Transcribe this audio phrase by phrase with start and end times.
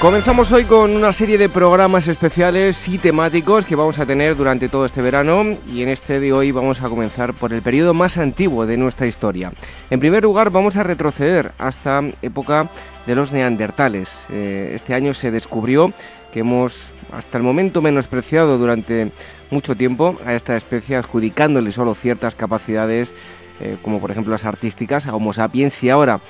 [0.00, 4.70] Comenzamos hoy con una serie de programas especiales y temáticos que vamos a tener durante
[4.70, 8.16] todo este verano y en este de hoy vamos a comenzar por el periodo más
[8.16, 9.52] antiguo de nuestra historia.
[9.90, 12.70] En primer lugar vamos a retroceder hasta época
[13.06, 14.24] de los neandertales.
[14.30, 15.92] Eh, este año se descubrió
[16.32, 19.12] que hemos hasta el momento menospreciado durante
[19.50, 23.12] mucho tiempo a esta especie adjudicándole solo ciertas capacidades
[23.60, 26.20] eh, como por ejemplo las artísticas a Homo sapiens y ahora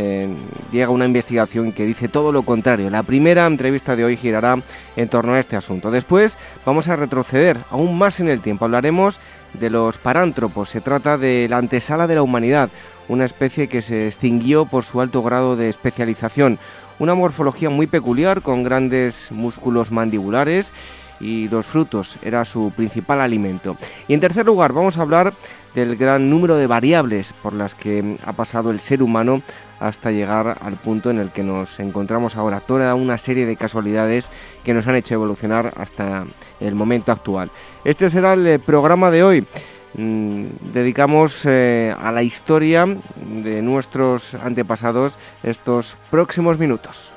[0.00, 0.28] eh,
[0.70, 2.88] llega una investigación que dice todo lo contrario.
[2.88, 4.62] La primera entrevista de hoy girará
[4.94, 5.90] en torno a este asunto.
[5.90, 8.64] Después vamos a retroceder aún más en el tiempo.
[8.64, 9.18] Hablaremos
[9.54, 10.68] de los parántropos.
[10.68, 12.70] Se trata de la antesala de la humanidad,
[13.08, 16.60] una especie que se extinguió por su alto grado de especialización.
[17.00, 20.72] Una morfología muy peculiar con grandes músculos mandibulares
[21.18, 23.76] y los frutos era su principal alimento.
[24.06, 25.32] Y en tercer lugar vamos a hablar
[25.74, 29.42] del gran número de variables por las que ha pasado el ser humano
[29.80, 32.60] hasta llegar al punto en el que nos encontramos ahora.
[32.60, 34.28] Toda una serie de casualidades
[34.64, 36.24] que nos han hecho evolucionar hasta
[36.60, 37.50] el momento actual.
[37.84, 39.46] Este será el eh, programa de hoy.
[39.94, 47.10] Mm, dedicamos eh, a la historia de nuestros antepasados estos próximos minutos.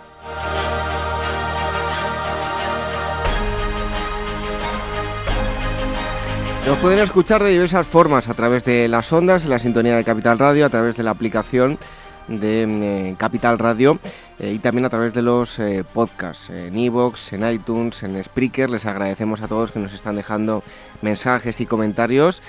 [6.68, 10.38] Nos pueden escuchar de diversas formas, a través de las ondas, la sintonía de Capital
[10.40, 11.78] Radio, a través de la aplicación
[12.28, 14.00] de eh, Capital Radio
[14.40, 18.70] eh, y también a través de los eh, podcasts en iVoox, en iTunes, en Spreaker.
[18.70, 20.64] Les agradecemos a todos que nos están dejando
[21.02, 22.42] mensajes y comentarios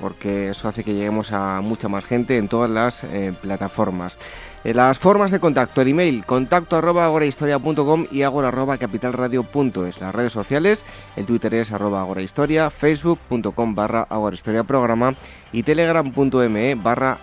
[0.00, 3.04] porque eso hace que lleguemos a mucha más gente en todas las
[3.40, 4.18] plataformas.
[4.64, 10.00] las formas de contacto, el email contacto arroba agorahistoria.com y agora arroba capitalradio.es.
[10.00, 15.14] Las redes sociales, el Twitter es arroba agorahistoria, facebook.com barra agorahistoria programa
[15.52, 17.18] y telegram.me barra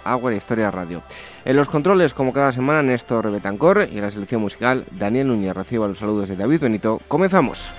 [0.71, 1.01] radio.
[1.45, 5.55] En los controles, como cada semana, Néstor Rebetancor y en la selección musical, Daniel Núñez.
[5.55, 7.01] Reciba los saludos de David Benito.
[7.07, 7.71] Comenzamos.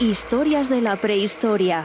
[0.00, 1.84] Historias de la prehistoria.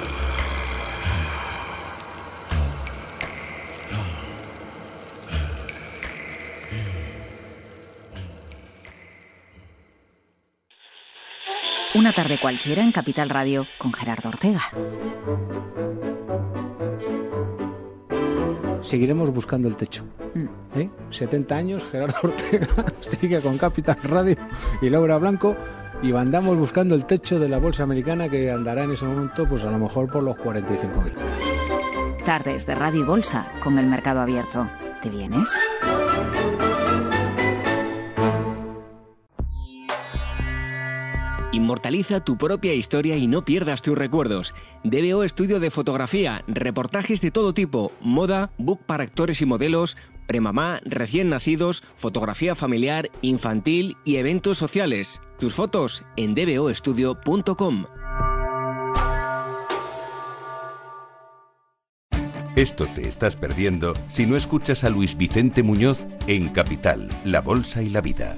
[12.01, 14.63] Una tarde cualquiera en Capital Radio con Gerardo Ortega.
[18.81, 20.03] Seguiremos buscando el techo.
[20.33, 20.79] Mm.
[20.79, 20.89] ¿Eh?
[21.11, 22.67] 70 años, Gerardo Ortega
[23.19, 24.35] sigue con Capital Radio
[24.81, 25.55] y Laura Blanco
[26.01, 29.63] y andamos buscando el techo de la bolsa americana que andará en ese momento pues
[29.63, 32.23] a lo mejor por los 45.000.
[32.25, 34.67] Tardes de Radio y Bolsa con el mercado abierto.
[35.03, 35.55] ¿Te vienes?
[41.51, 44.53] Inmortaliza tu propia historia y no pierdas tus recuerdos.
[44.83, 49.97] DBO Estudio de Fotografía, reportajes de todo tipo, moda, book para actores y modelos,
[50.27, 55.19] premamá, recién nacidos, fotografía familiar, infantil y eventos sociales.
[55.39, 57.85] Tus fotos en dboestudio.com.
[62.55, 67.81] Esto te estás perdiendo si no escuchas a Luis Vicente Muñoz en Capital, La Bolsa
[67.81, 68.37] y la Vida.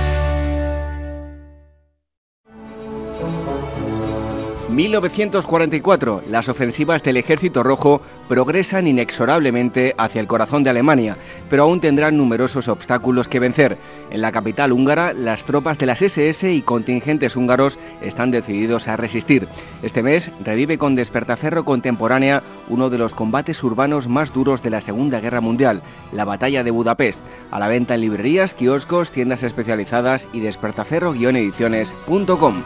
[4.71, 6.23] 1944.
[6.27, 11.17] Las ofensivas del Ejército Rojo progresan inexorablemente hacia el corazón de Alemania,
[11.49, 13.77] pero aún tendrán numerosos obstáculos que vencer.
[14.09, 18.95] En la capital húngara, las tropas de las SS y contingentes húngaros están decididos a
[18.97, 19.47] resistir.
[19.83, 24.79] Este mes revive con Despertaferro Contemporánea uno de los combates urbanos más duros de la
[24.81, 27.19] Segunda Guerra Mundial, la Batalla de Budapest.
[27.51, 32.63] A la venta en librerías, kioscos, tiendas especializadas y despertaferro-ediciones.com.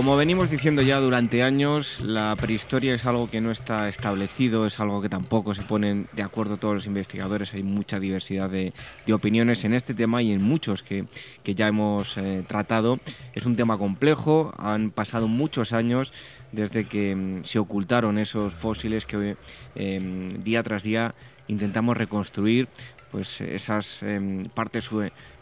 [0.00, 4.80] Como venimos diciendo ya durante años, la prehistoria es algo que no está establecido, es
[4.80, 8.72] algo que tampoco se ponen de acuerdo todos los investigadores, hay mucha diversidad de,
[9.12, 11.04] opiniones en este tema y en muchos que,
[11.44, 12.98] ya hemos eh, tratado.
[13.34, 16.14] Es un tema complejo, han pasado muchos años
[16.50, 19.36] desde que mm, se ocultaron esos fósiles que
[19.74, 21.14] em, día tras día
[21.46, 22.68] intentamos reconstruir
[23.10, 24.88] pues esas em, partes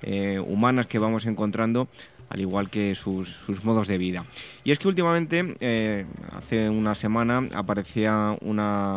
[0.02, 1.86] eh, humanas que vamos encontrando
[2.28, 4.24] al igual que sus, modos de vida.
[4.64, 8.96] Y es que últimamente, eh, hace una semana, aparecía una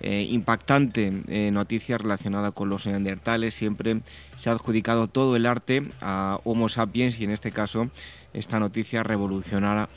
[0.00, 3.54] eh, impactante eh, noticia relacionada con los neandertales.
[3.54, 4.00] Siempre
[4.36, 7.88] se ha adjudicado todo el arte a Homo sapiens y en este caso
[8.32, 9.88] esta noticia revolucionará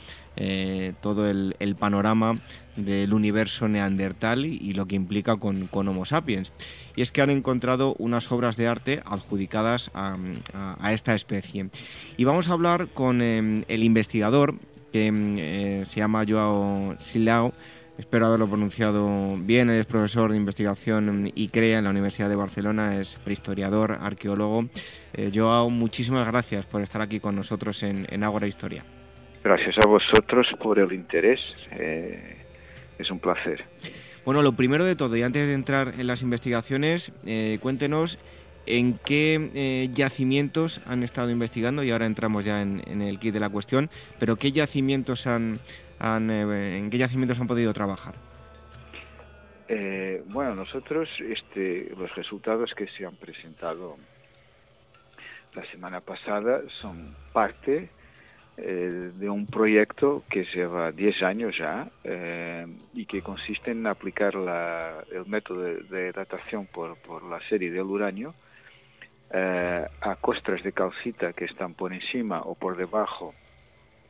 [1.00, 2.34] todo el, panorama
[2.76, 6.52] del universo neandertal y, lo que implica con, Homo sapiens.
[6.94, 10.16] Y es que han encontrado unas obras de arte adjudicadas a,
[10.92, 11.68] esta especie.
[12.16, 14.54] Y vamos a hablar con em, el investigador
[14.92, 17.52] que em, eh, se llama Joao Silao.
[17.98, 19.70] Espero haberlo pronunciado bien.
[19.70, 24.66] Es profesor de investigación y crea en la Universidad de Barcelona, es prehistoriador, arqueólogo.
[25.14, 28.84] Eh, Joao, muchísimas gracias por estar aquí con nosotros en, en Ágora Historia.
[29.46, 31.38] Gracias a vosotros por el interés.
[31.70, 32.35] Eh,
[32.98, 33.64] es un placer.
[34.24, 38.18] Bueno, lo primero de todo, y antes de entrar en las investigaciones, eh, cuéntenos
[38.66, 43.38] en qué eh, yacimientos han estado investigando, y ahora entramos ya en, el kit de
[43.38, 43.88] la cuestión,
[44.18, 45.60] pero qué yacimientos han,
[46.00, 48.14] eh, en qué yacimientos han podido trabajar.
[50.28, 53.96] bueno, nosotros este, los resultados que se han presentado
[55.54, 57.90] la semana pasada son parte
[58.58, 64.34] eh, de un proyecto que lleva 10 años ya eh, y que consiste en aplicar
[64.34, 68.34] el método de, datación por, la serie del uranio
[69.30, 73.34] eh, a costras de calcita que están por encima o por debajo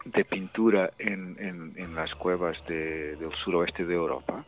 [0.04, 4.44] de pintura en, las cuevas del suroeste de Europa,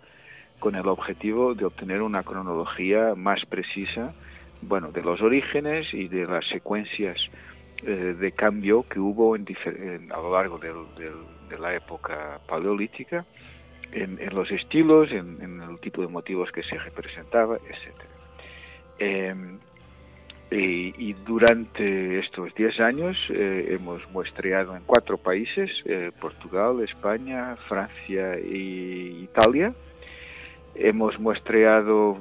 [0.60, 4.14] con el objetivo de obtener una cronología más precisa
[4.62, 7.18] bueno, de los orígenes y de las secuencias
[7.84, 9.46] eh, de cambio que hubo en,
[10.12, 13.24] a lo largo de la época paleolítica
[13.92, 17.94] en, los estilos, en, el tipo de motivos que se representaba, etc.
[18.98, 19.58] Em,
[20.50, 28.34] y, durante estos 10 años eh, hemos muestreado en cuatro países, eh, Portugal, España, Francia
[28.34, 29.74] e Italia.
[30.74, 32.18] Hemos muestreado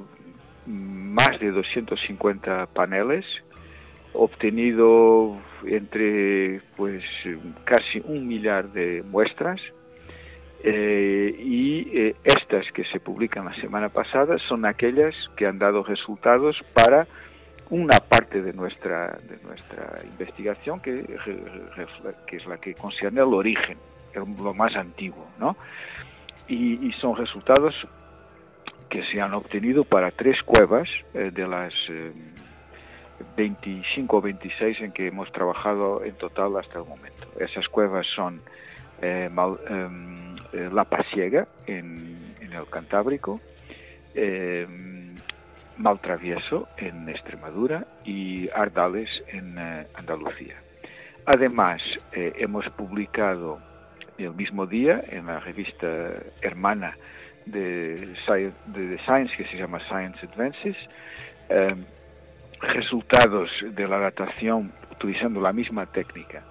[0.66, 3.24] más de 250 paneles
[4.12, 7.04] obtenido entre pues
[7.64, 9.60] casi un millar de muestras
[10.64, 15.84] eh, y eh, estas que se publican la semana pasada son aquellas que han dado
[15.84, 17.06] resultados para
[17.70, 20.94] una parte de nuestra de nuestra investigación que,
[22.26, 23.78] que es la que concierne al origen
[24.42, 25.56] lo más antiguo ¿no?
[26.48, 27.74] y, son resultados
[28.88, 31.74] que se han obtenido para tres cuevas eh, de las
[33.36, 37.28] 25 o 26 en que hemos trabajado en total hasta el momento.
[37.38, 38.40] Esas cuevas son
[39.02, 39.30] eh,
[39.68, 43.40] em, eh, La Pasiega en, el Cantábrico,
[44.14, 44.66] eh,
[45.76, 49.56] Maltravieso en Extremadura y Ardales en
[49.94, 50.56] Andalucía.
[51.24, 51.80] Además,
[52.12, 53.60] hemos publicado
[54.16, 56.96] el mismo día en la revista hermana
[57.46, 57.94] de,
[58.66, 60.76] de Science, que se llama Science Advances,
[62.60, 66.44] resultados de la datación utilizando la misma técnica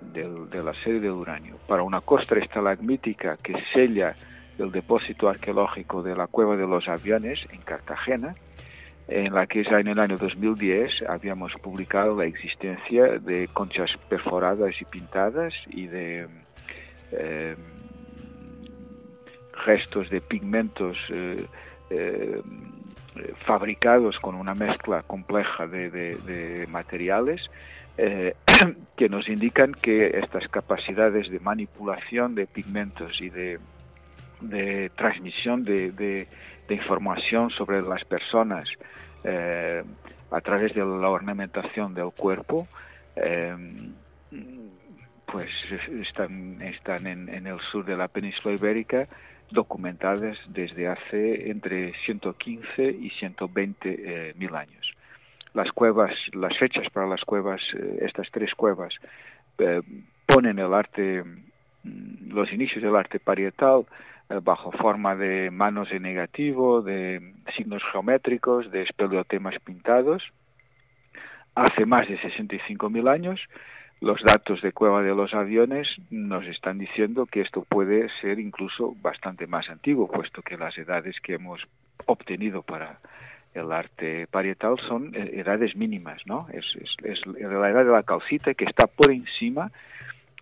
[0.00, 1.56] de la serie del uranio.
[1.66, 4.14] Para una costra estalagmítica que sella
[4.58, 8.34] el depósito arqueológico de la Cueva de los Aviones en Cartagena,
[9.08, 14.74] en la que ya en el año 2010 habíamos publicado la existencia de conchas perforadas
[14.80, 16.28] y pintadas y de
[17.12, 17.56] eh,
[19.64, 21.46] restos de pigmentos eh,
[21.90, 22.42] eh,
[23.46, 27.50] fabricados con una mezcla compleja de, materiales
[28.96, 33.58] que nos indican que estas capacidades de manipulación de pigmentos y de,
[34.96, 36.28] transmisión de,
[36.68, 38.68] información sobre las personas
[40.30, 42.68] a través de la ornamentación del cuerpo
[45.30, 45.50] pues
[46.08, 49.06] están, están en, el sur de la península ibérica
[49.50, 54.92] documentadas desde hace entre 115 y 120 eh, mil años.
[55.54, 58.94] Las cuevas, las fechas para las cuevas, eh, estas tres cuevas,
[59.58, 59.80] eh,
[60.26, 63.86] ponen el arte, mm, los inicios del arte parietal
[64.42, 70.22] bajo forma de manos en negativo, de signos geométricos, de espeleotemas pintados,
[71.54, 73.40] hace más de 65 mil años
[74.00, 78.94] los datos de Cueva de los Aviones nos están diciendo que esto puede ser incluso
[79.00, 81.60] bastante más antiguo, puesto que las edades que hemos
[82.06, 82.98] obtenido para
[83.54, 86.46] el arte parietal son eh, edades mínimas, ¿no?
[86.52, 86.64] Es,
[87.02, 89.72] es, la edad de la calcita que está por encima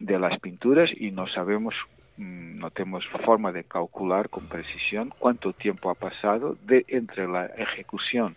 [0.00, 1.74] de las pinturas y no sabemos,
[2.18, 7.46] mm, no tenemos forma de calcular con precisión cuánto tiempo ha pasado de entre la
[7.46, 8.36] ejecución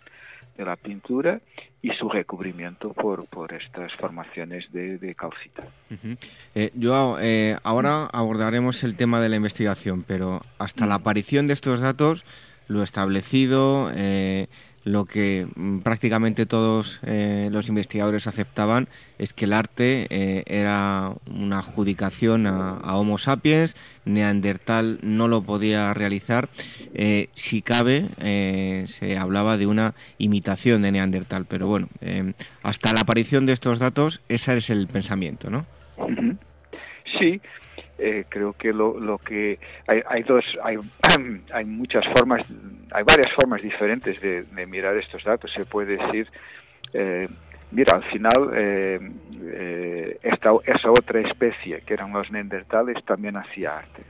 [0.60, 1.40] de la pintura
[1.82, 5.64] y su recubrimiento por, por estas formaciones de, calcita.
[6.54, 11.54] Eh, yo eh, ahora abordaremos el tema de la investigación, pero hasta la aparición de
[11.54, 12.24] estos datos,
[12.68, 14.48] lo establecido, eh,
[14.84, 21.12] lo que mm, prácticamente todos eh, los investigadores aceptaban es que el arte eh, era
[21.26, 26.48] una adjudicación a, Homo sapiens, Neandertal no lo podía realizar,
[26.94, 28.06] eh, si cabe
[28.86, 31.88] se hablaba de una imitación de Neandertal, pero bueno,
[32.62, 35.66] hasta la aparición de estos datos ese es el pensamiento, ¿no?
[37.18, 37.40] Sí,
[38.00, 40.76] eh, creo que lo, lo que hay, hay dos hay,
[41.52, 42.46] hay muchas formas
[42.92, 45.52] hay varias formas diferentes de, mirar estos datos.
[45.52, 46.28] Se puede decir
[46.92, 47.28] eh,
[47.70, 54.02] mira al final eh, esta esa otra especie que eran los neandertales también hacía arte.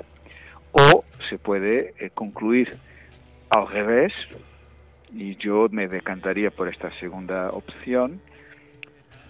[0.73, 2.77] O se puede concluir
[3.51, 4.13] al revés
[5.13, 8.21] y yo me decantaría por esta segunda opción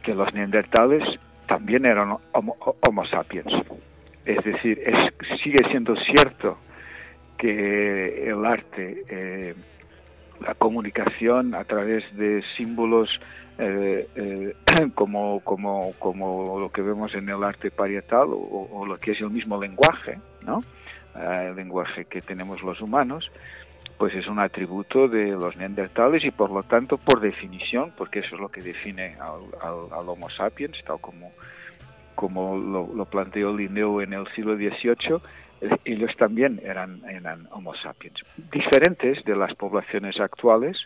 [0.03, 1.03] que los neandertales
[1.47, 3.53] también eran homo sapiens
[4.37, 4.81] es decir,
[5.43, 6.59] sigue siendo cierto
[7.37, 9.55] que el arte, eh,
[10.41, 13.09] la comunicación a través de símbolos
[13.59, 14.55] eh, eh,
[14.95, 15.43] como,
[16.61, 20.61] lo que vemos en el arte parietal o, lo que es el mismo lenguaje, ¿no?
[21.15, 23.31] el lenguaje que tenemos los humanos,
[23.99, 28.37] pues es un atributo de los neandertales y por lo tanto, por definición, porque eso
[28.37, 29.41] es lo que define al,
[29.93, 31.33] al Homo sapiens, tal como
[32.21, 35.17] como lo, planteó Linneo en el siglo XVIII,
[35.63, 38.23] eh, ellos también eran, eran Homo sapiens,
[38.53, 40.77] diferentes de las poblaciones actuales,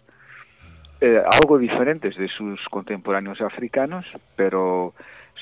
[1.00, 4.95] eh, algo diferentes de sus contemporáneos africanos, pero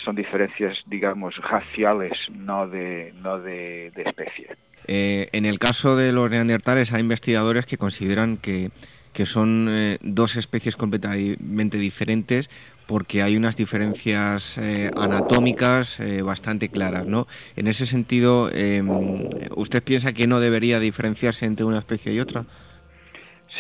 [0.02, 4.56] son diferencias, digamos, raciales, no de, no de, especie.
[4.86, 8.70] Eh, en el caso de los neandertales hay investigadores que consideran que,
[9.12, 9.68] que son
[10.00, 12.48] dos especies completamente diferentes
[12.86, 17.26] porque hay unas diferencias eh, anatómicas eh, bastante claras, ¿no?
[17.56, 22.44] En ese sentido, em, ¿usted piensa que no debería diferenciarse entre una especie y otra?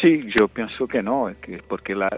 [0.00, 1.30] Sí, yo pienso que no,
[1.68, 2.08] porque la,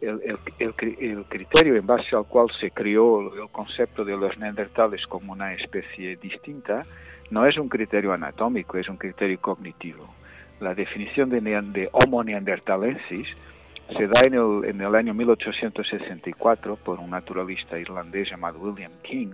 [0.00, 0.20] el,
[0.58, 5.54] el, criterio en base al cual se creó el concepto de los neandertales como una
[5.54, 6.82] especie distinta
[7.30, 10.08] no es un criterio anatómico, es un criterio cognitivo.
[10.60, 13.28] La definición de, de Homo neanderthalensis
[13.94, 19.32] se da en el, en el año 1864 por un naturalista irlandés llamado William King,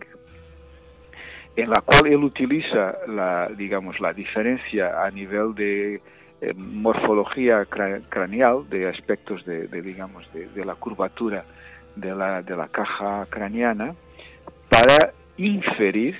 [1.56, 6.00] en la cual él utiliza la, digamos, la diferencia a nivel de
[6.40, 11.44] eh, morfología craneal, de aspectos de, digamos, de, la curvatura
[11.96, 13.94] de la, de la caja craneana,
[14.68, 16.16] para inferir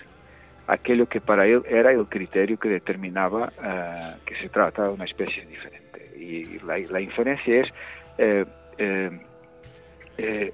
[0.66, 5.04] aquello que para él era el criterio que determinaba eh, que se trataba de una
[5.04, 5.82] especie diferente.
[6.18, 7.68] Y la inferencia es
[8.18, 8.44] eh,
[8.78, 9.10] eh,
[10.18, 10.52] eh,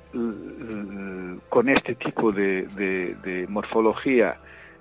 [1.48, 4.36] con este tipo de, morfología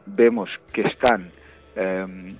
[0.06, 1.32] vemos que están
[1.76, 2.38] em,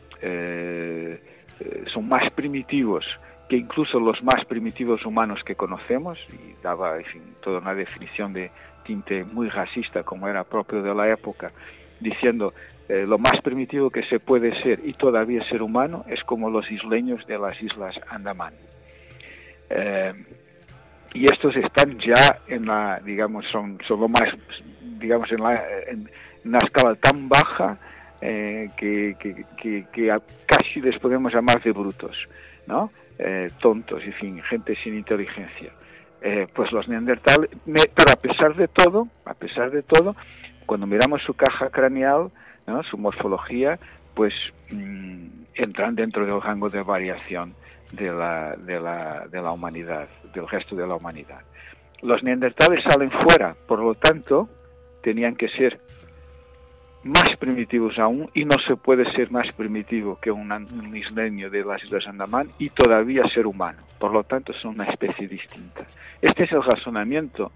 [1.88, 3.06] son más primitivos
[3.50, 6.98] que incluso los más primitivos humanos que conocemos y daba
[7.42, 8.52] toda una definición de
[8.86, 11.52] tinte muy racista como era propio de la época
[12.00, 12.54] diciendo
[12.88, 17.26] lo más primitivo que se puede ser y todavía ser humano es como los isleños
[17.26, 18.54] de las islas Andamán.
[19.70, 20.14] Eh,
[21.14, 24.30] y estos están ya en la, digamos, son, son lo más,
[25.00, 26.10] digamos, en la, en
[26.46, 27.78] una escala tan baja
[28.22, 29.16] eh, que,
[30.46, 32.18] casi les podemos llamar de brutos,
[32.68, 32.92] ¿no?
[33.18, 35.72] Eh, tontos, en fin, gente sin inteligencia.
[36.54, 40.14] Pues los neandertales, pero a pesar de todo, a pesar de todo,
[40.66, 42.32] cuando miramos su caja craneal,
[42.90, 43.80] su morfología,
[44.14, 44.34] pues
[44.72, 47.54] mm, entran dentro del rango de variación
[47.92, 51.42] de la, de, la, de la humanidad, del resto de la humanidad.
[52.02, 54.50] Los neandertales salen fuera, por lo tanto,
[55.02, 55.80] tenían que ser
[57.04, 60.52] más primitivos aún y no se puede ser más primitivo que un,
[60.96, 63.80] isleño de las Islas Andamán y todavía ser humano.
[64.00, 65.86] Por lo tanto, son una especie distinta.
[66.22, 67.52] Este es el razonamiento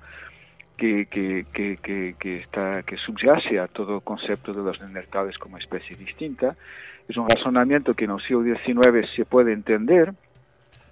[0.77, 6.55] que, que, que, está, que subyace a todo concepto de los neandertales como especie distinta.
[7.11, 10.13] Es un razonamiento que en el siglo XIX se puede entender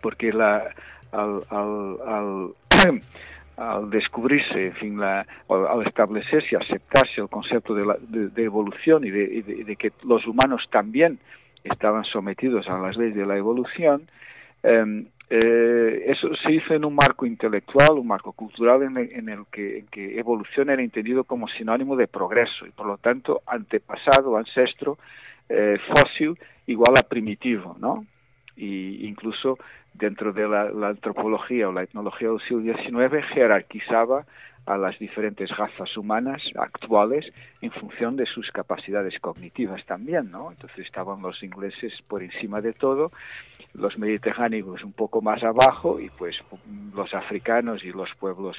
[0.02, 0.66] porque la,
[1.14, 2.50] al, al,
[3.90, 9.76] descubrirse, en fin, la, al establecerse, aceptarse el concepto de, la, de, evolución y de,
[9.78, 11.20] que los humanos también
[11.64, 14.10] estaban sometidos a las leyes de la evolución,
[14.64, 19.86] eh, eh, eso se hizo en un marco intelectual, un marco cultural en el, que,
[19.90, 24.98] que, evolución era entendido como sinónimo de progreso y por lo tanto antepasado, ancestro,
[25.50, 26.38] eh, fósil
[26.68, 28.06] igual a primitivo, ¿no?
[28.56, 29.58] Y incluso
[29.94, 34.26] dentro de la, antropología o la etnología del siglo XIX jerarquizaba
[34.66, 37.26] a las diferentes razas humanas actuales
[37.62, 40.52] en función de sus capacidades cognitivas también, ¿no?
[40.52, 43.12] Entonces estaban los ingleses por encima de todo,
[43.74, 46.38] los mediterráneos un poco más abajo y pues
[46.94, 48.58] los africanos y los pueblos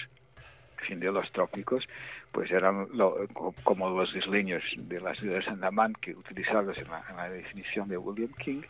[0.88, 1.87] de los trópicos
[2.32, 2.87] pues eran
[3.62, 8.62] como los isleños de las islas Andaman que utilizados en la definición de William King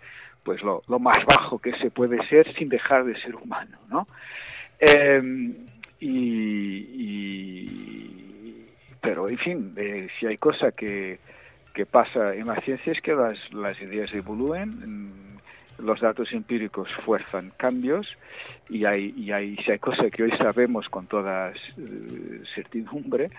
[0.42, 4.06] pues lo, más bajo que se puede ser sin dejar de ser humano, ¿no?
[4.78, 5.66] Em,
[6.00, 7.66] y,
[9.00, 9.74] pero, en fin,
[10.18, 11.18] si hay cosa que,
[11.74, 15.29] que pasa en la ciencia es que las, las ideas evolúen,
[15.82, 18.16] los datos empíricos fuerzan cambios
[18.68, 23.30] y hay, y hay, si hay cosa que hoy sabemos con toda eh, certidumbre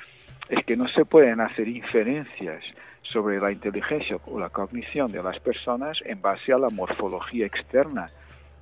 [0.49, 2.63] es que no se pueden hacer inferencias
[3.03, 8.09] sobre la inteligencia o la cognición de las personas en base a la morfología externa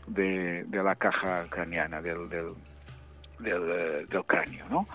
[0.08, 2.48] de, la caja craneana, del, del,
[3.40, 4.66] del, cráneo.
[4.70, 4.88] ¿no?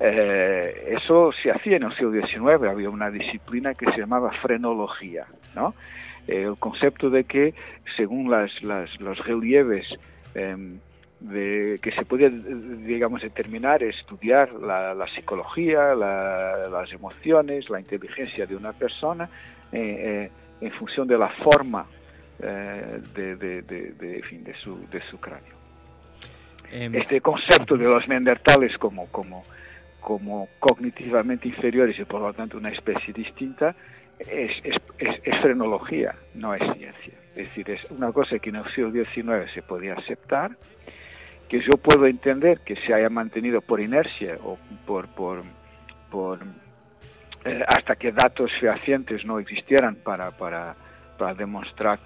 [0.00, 5.26] Eh, eso se hacía en el siglo XIX, había una disciplina que se llamaba frenología.
[5.54, 5.74] ¿no?
[6.26, 7.54] El concepto de que
[7.96, 9.86] según las, las los relieves
[10.34, 10.78] em,
[11.20, 18.72] de, que se podía, digamos, determinar, estudiar la, psicología, las emociones, la inteligencia de una
[18.72, 19.28] persona
[19.72, 21.86] eh, eh, en función de la forma
[22.38, 25.56] eh, de, de, de, fin, de, su, de su cráneo.
[26.70, 29.44] Em, este concepto de los neandertales como, como,
[30.00, 33.74] como cognitivamente inferiores y por lo tanto una especie distinta
[34.18, 37.14] es, es, es frenología, no es ciencia.
[37.34, 40.56] Es decir, es una cosa que en el siglo XIX se podía aceptar,
[41.48, 45.42] que yo puedo entender que se haya mantenido por inercia o por, por,
[46.10, 46.40] por
[47.44, 50.74] eh, hasta que datos fehacientes no existieran para, para,
[51.18, 52.00] para demostrar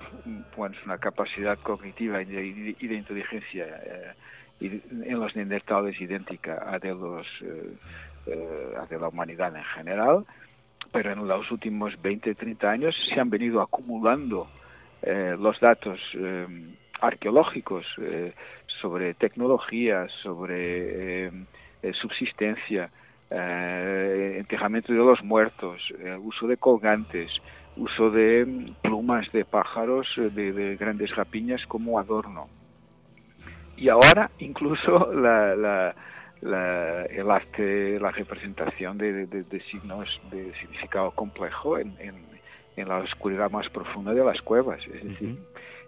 [0.55, 4.13] pues, una capacidad cognitiva y de, inteligencia eh,
[4.61, 10.27] en los neandertales idéntica a de los eh, a de la humanidad en general
[10.93, 14.47] pero en los últimos 20 30 años se han venido acumulando
[15.03, 15.99] los datos
[17.01, 17.87] arqueológicos
[18.81, 21.33] sobre tecnología, sobre eh,
[21.83, 22.91] eh, subsistencia,
[23.31, 25.83] eh, enterramiento de los muertos,
[26.23, 27.31] uso de colgantes,
[27.77, 32.49] uso de mm, plumas de pájaros de, grandes rapiñas como adorno.
[33.77, 35.95] Y ahora incluso la,
[36.43, 41.95] el arte, la representación de, signos de significado complejo en,
[42.77, 44.81] la oscuridad más profunda de las cuevas.
[44.87, 45.39] Es decir,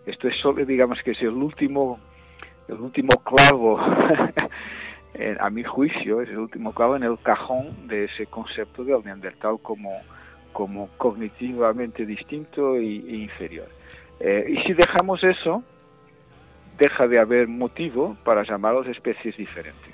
[0.04, 1.98] esto es solo, digamos que es el último
[2.68, 3.78] el último clavo,
[5.40, 9.58] a mi juicio, es el último clavo en el cajón de ese concepto del neandertal
[9.62, 9.90] como,
[10.52, 13.68] como cognitivamente distinto e, inferior.
[14.20, 15.62] Eh, y si dejamos eso,
[16.78, 19.91] deja de haber motivo para llamarlos especies diferentes.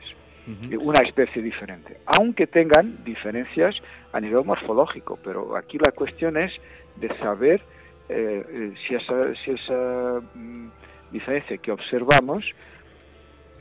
[0.81, 3.77] Una especie diferente, aunque tengan diferencias
[4.13, 6.53] a nivel morfológico, pero aquí la cuestión es
[6.97, 7.61] de saber
[8.09, 10.69] eh, eh, si esa, si esa mm,
[11.11, 12.43] diferencia que observamos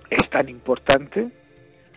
[0.09, 1.27] es tan importante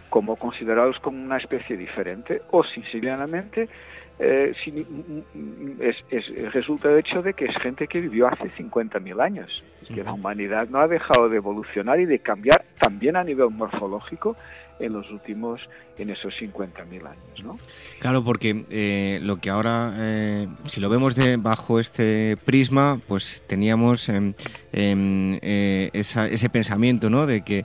[0.09, 3.69] como considerados como una especie diferente o sencillamente
[4.19, 4.53] eh,
[5.79, 9.65] es, resulta el hecho de que es gente que vivió hace 50.000 años.
[9.83, 13.51] Es que la humanidad no ha dejado de evolucionar y de cambiar también a nivel
[13.51, 14.37] morfológico
[14.81, 15.61] en los últimos,
[15.99, 17.59] en esos 50.000 años, ¿no?
[17.99, 23.43] Claro, porque eh, lo que ahora, eh, si lo vemos de bajo este prisma, pues
[23.47, 24.35] teníamos em,
[24.73, 27.27] em, eh, ese pensamiento, ¿no?
[27.27, 27.65] De que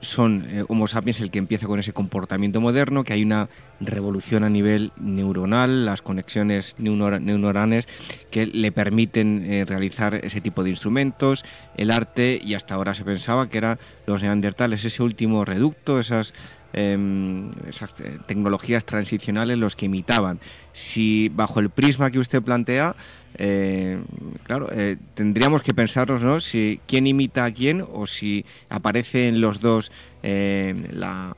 [0.00, 3.48] son Homo sapiens el que empieza con ese comportamiento moderno, que hay una
[3.80, 7.86] revolución a nivel neuronal, las conexiones neuronales
[8.30, 11.44] que le permiten realizar ese tipo de instrumentos,
[11.76, 16.32] el arte, y hasta ahora se pensaba que eran los neandertales, ese último reducto, esas
[16.72, 20.38] Em, eh, tecnologías transicionales los que imitaban.
[20.72, 22.94] Si bajo el prisma que usted plantea,
[23.34, 23.98] eh,
[24.44, 26.40] claro, eh, tendríamos que pensarnos, ¿no?
[26.40, 29.90] Si quién imita a quién o si aparece en los dos
[30.22, 31.36] la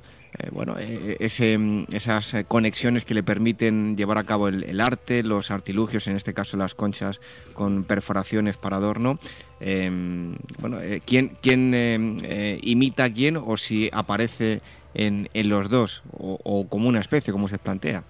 [0.50, 6.16] bueno, ese, esas conexiones que le permiten llevar a cabo el, arte, los artilugios, en
[6.16, 7.20] este caso las conchas
[7.52, 9.18] con perforaciones para adorno.
[9.60, 12.18] Bueno, ¿quién, quién
[12.62, 14.62] imita a quién o si aparece
[14.94, 18.02] en, en los dos o, como una especie, como se plantea?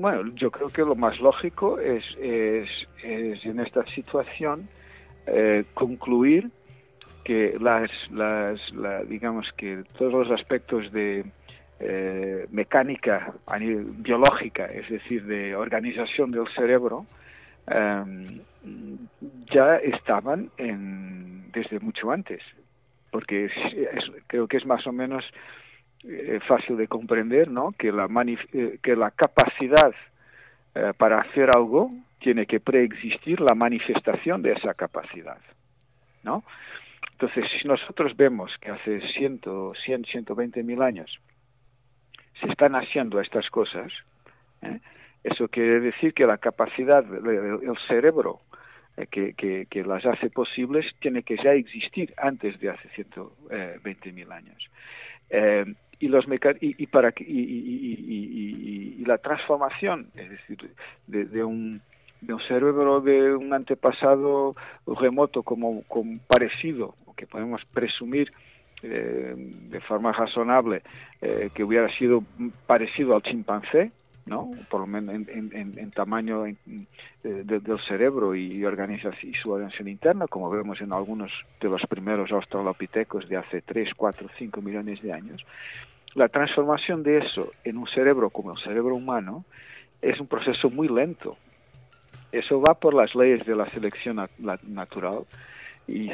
[0.00, 2.70] Bueno, yo creo que lo más lógico es, es,
[3.02, 4.66] en esta situación
[5.26, 6.48] eh, concluir
[7.22, 8.58] que las, las
[9.06, 11.26] digamos que todos los aspectos de
[11.80, 13.34] eh, mecánica
[13.98, 17.04] biológica, es decir, de organización del cerebro,
[17.66, 18.24] em,
[19.52, 22.40] ya estaban en, desde mucho antes
[23.10, 23.50] porque
[24.28, 25.24] creo que es más o menos
[26.02, 27.72] eh, fácil de comprender, ¿no?
[27.72, 28.08] Que la,
[28.54, 29.92] eh, que la capacidad
[30.74, 35.38] eh, para hacer algo tiene que preexistir la manifestación de esa capacidad,
[36.22, 36.42] ¿no?
[37.12, 39.40] Entonces, si nosotros vemos que hace 100,
[39.84, 41.20] 100 120 mil años
[42.40, 43.92] se están haciendo estas cosas,
[45.22, 48.40] eso quiere decir que la capacidad del cerebro
[49.10, 49.34] que,
[49.68, 54.70] que, las hace posibles tiene que ya existir antes de hace 120.000 años.
[56.00, 56.24] Eh, y, los
[56.60, 60.70] y, y, para, y, y, la transformación, es decir,
[61.06, 61.80] de, un,
[62.20, 64.54] de un cerebro de un antepasado
[64.86, 65.82] remoto como,
[66.26, 68.30] parecido, que podemos presumir
[68.82, 70.82] eh, de forma razonable
[71.54, 72.24] que hubiera sido
[72.66, 73.92] parecido al chimpancé,
[74.26, 74.50] ¿no?
[74.70, 76.56] por lo menos en, tamaño eh,
[77.22, 82.30] del cerebro y, organización, y su organización interna, como vemos en algunos de los primeros
[82.30, 85.44] australopitecos de hace 3, 4, 5 millones de años,
[86.14, 89.44] la transformación de eso en un cerebro como el cerebro humano
[90.02, 91.36] es un proceso muy lento.
[92.32, 94.20] Eso va por las leyes de la selección
[94.62, 95.20] natural
[95.86, 96.10] y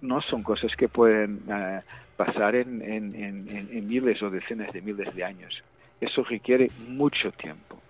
[0.00, 1.80] no son cosas que pueden eh,
[2.16, 5.62] pasar en, miles o decenas de miles de años
[6.00, 7.80] eso requiere mucho tiempo.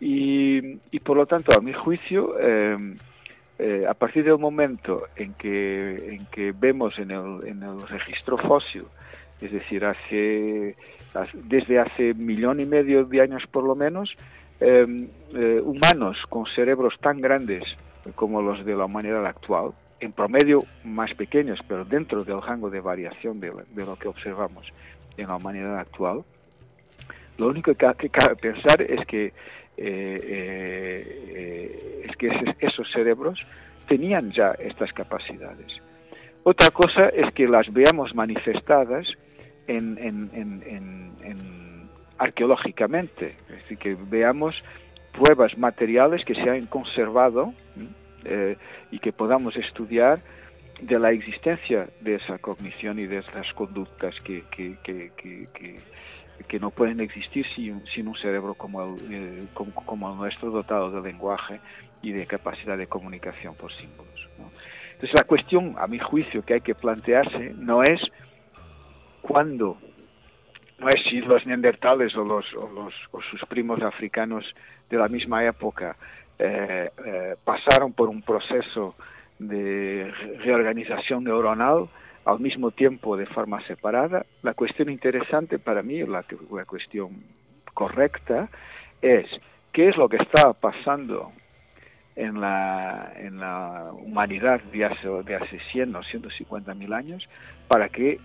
[0.00, 2.76] Y, por lo tanto, a mi juicio, eh,
[3.58, 6.20] eh, a partir del momento en que,
[6.58, 8.84] vemos en el registro fósil,
[9.40, 10.76] es decir, hace,
[11.34, 14.16] desde hace millón y medio de años por lo menos,
[14.60, 17.62] em, eh, humanos con cerebros tan grandes
[18.14, 22.80] como los de la humanidad actual, en promedio más pequeños, pero dentro del rango de
[22.80, 24.72] variación de, lo que observamos
[25.16, 26.22] en la humanidad actual,
[27.38, 30.20] lo único que, cabe pensar es que, eh,
[31.36, 33.46] eh, es que esos cerebros
[33.88, 35.80] tenían ya estas capacidades.
[36.42, 39.06] Otra cosa es que las veamos manifestadas
[39.66, 41.10] en,
[42.18, 44.62] arqueológicamente, es decir, que veamos
[45.12, 47.52] pruebas materiales que se han conservado
[48.24, 48.56] eh,
[48.90, 50.20] y que podamos estudiar
[50.80, 54.76] de la existencia de esa cognición y de esas conductas que, que,
[56.44, 60.90] que no pueden existir sin, sin un cerebro como el, eh, como, el, nuestro dotado
[60.90, 61.60] de lenguaje
[62.02, 64.28] y de capacidad de comunicación por símbolos.
[64.92, 68.00] Entonces la cuestión, a mi juicio, que hay que plantearse no es
[69.26, 69.76] cuándo,
[70.78, 74.44] no es si los neandertales o, los, o, los, o sus primos africanos
[74.88, 75.96] de la misma época
[76.38, 78.94] eh, eh, pasaron por un proceso
[79.38, 80.12] de
[80.44, 81.88] reorganización neuronal,
[82.24, 84.24] al mismo tiempo de forma separada.
[84.42, 87.10] La cuestión interesante para mí, la, la cuestión
[87.74, 88.48] correcta,
[89.02, 89.26] es
[89.72, 91.32] qué es lo que estaba pasando
[92.14, 97.28] en la, en la humanidad de hace, de hace 100 o 150 mil años
[97.68, 98.18] para que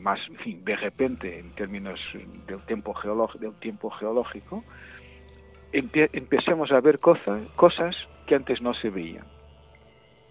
[0.00, 2.00] más de repente en términos
[2.46, 2.94] del tiempo,
[3.40, 4.64] del tiempo geológico
[5.72, 9.24] empecemos a ver cosas, cosas que antes no se veían.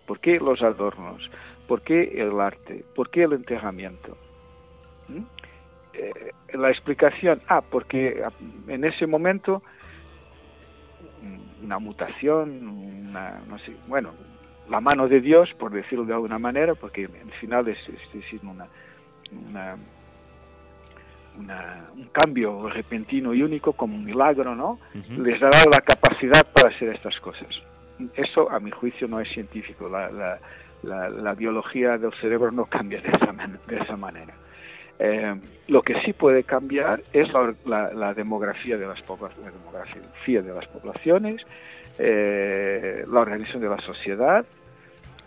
[0.06, 1.30] ¿Por qué los adornos?
[1.68, 2.86] ¿Por qué el arte?
[2.96, 4.18] ¿Por qué el enterramiento?
[5.08, 5.24] ¿Mm?
[5.94, 8.24] Eh, la explicación, ah, porque
[8.68, 9.62] en ese momento
[11.64, 14.12] una mutación, una, no sé, bueno,
[14.70, 18.68] la mano de Dios, por decirlo de alguna manera, porque al final es, es, una,
[21.38, 24.80] un cambio repentino y único como un milagro, ¿no?
[25.18, 27.50] Les ha dado la capacidad para hacer estas cosas.
[28.16, 29.88] Eso, a mi juicio, no es científico.
[29.90, 30.40] La,
[30.84, 33.32] la, biología del cerebro no cambia de esa,
[33.68, 34.34] de esa manera.
[35.00, 35.36] Eh,
[35.68, 37.28] lo que sí puede cambiar es
[37.66, 41.42] la, demografía, de las la demografía de las poblaciones,
[41.98, 44.46] eh, la organización de la sociedad,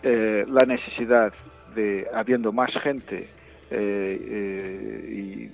[0.01, 1.33] eh, la necesidad
[1.75, 3.27] de, habiendo más gente
[3.75, 5.51] y,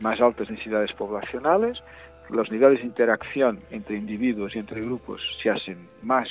[0.00, 1.82] más altas necesidades poblacionales,
[2.30, 6.28] los niveles de interacción entre individuos y entre grupos se hacen más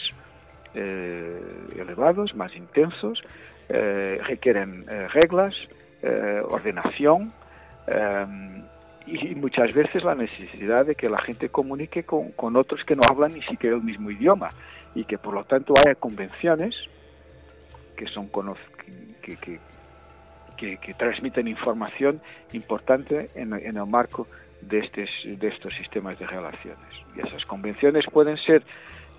[0.73, 3.21] elevados, más intensos,
[3.67, 5.53] requieren reglas,
[6.03, 7.33] eh, ordenación
[7.87, 8.63] em,
[9.07, 13.33] y muchas veces la necesidad de que la gente comunique con, otros que no hablan
[13.33, 14.49] ni siquiera el mismo idioma
[14.93, 16.75] y que por lo tanto haya convenciones
[17.95, 18.29] que son
[19.23, 19.59] que, que,
[20.57, 22.19] que, transmiten información
[22.53, 24.27] importante en, el marco
[24.61, 26.89] de, estos, de estos sistemas de relaciones.
[27.15, 28.63] Y esas convenciones pueden ser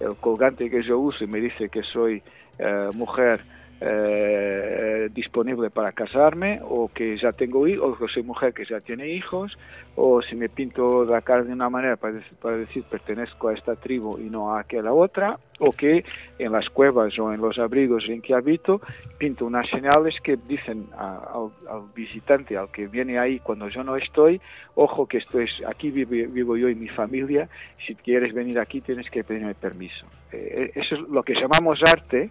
[0.00, 2.22] el colgante que yo uso y me dice que soy
[2.58, 3.40] eh, mujer
[3.80, 8.80] eh, disponible para casarme o que ya tengo hijos, o que soy mujer que ya
[8.80, 9.56] tiene hijos,
[9.94, 13.76] o si me pinto la cara de una manera para para decir pertenezco a esta
[13.76, 16.04] tribu y no a aquella otra, o que
[16.38, 18.80] en las cuevas o en los abrigos en que habito
[19.18, 21.50] pinto unas señales que dicen al,
[21.94, 24.40] visitante, al que viene ahí cuando yo no estoy,
[24.74, 27.48] ojo que esto es, aquí vivo, yo y mi familia,
[27.86, 30.06] si quieres venir aquí tienes que pedirme permiso.
[30.32, 32.30] Eh, eso es lo que llamamos arte,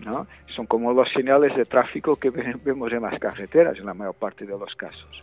[0.00, 0.26] ¿no?
[0.54, 2.30] Son como los señales de tráfico que
[2.64, 5.22] vemos en las carreteras en la mayor parte de los casos.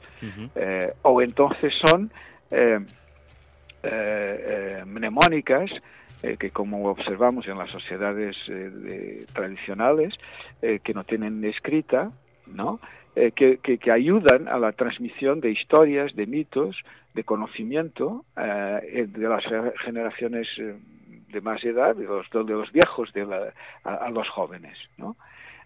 [0.55, 2.09] Eh, o entonces son
[2.49, 2.79] eh,
[3.83, 5.71] eh, mnemónicas
[6.39, 8.35] que como observamos en las sociedades
[9.31, 10.15] tradicionales,
[10.59, 12.09] que no tienen escrita,
[12.47, 12.79] ¿no?
[13.13, 16.77] que, que, ayudan a la transmisión de historias, de mitos,
[17.13, 19.43] de conocimiento de las
[19.83, 20.47] generaciones
[21.29, 24.77] de más edad, de los, de los viejos de la, a, los jóvenes.
[24.97, 25.15] ¿no?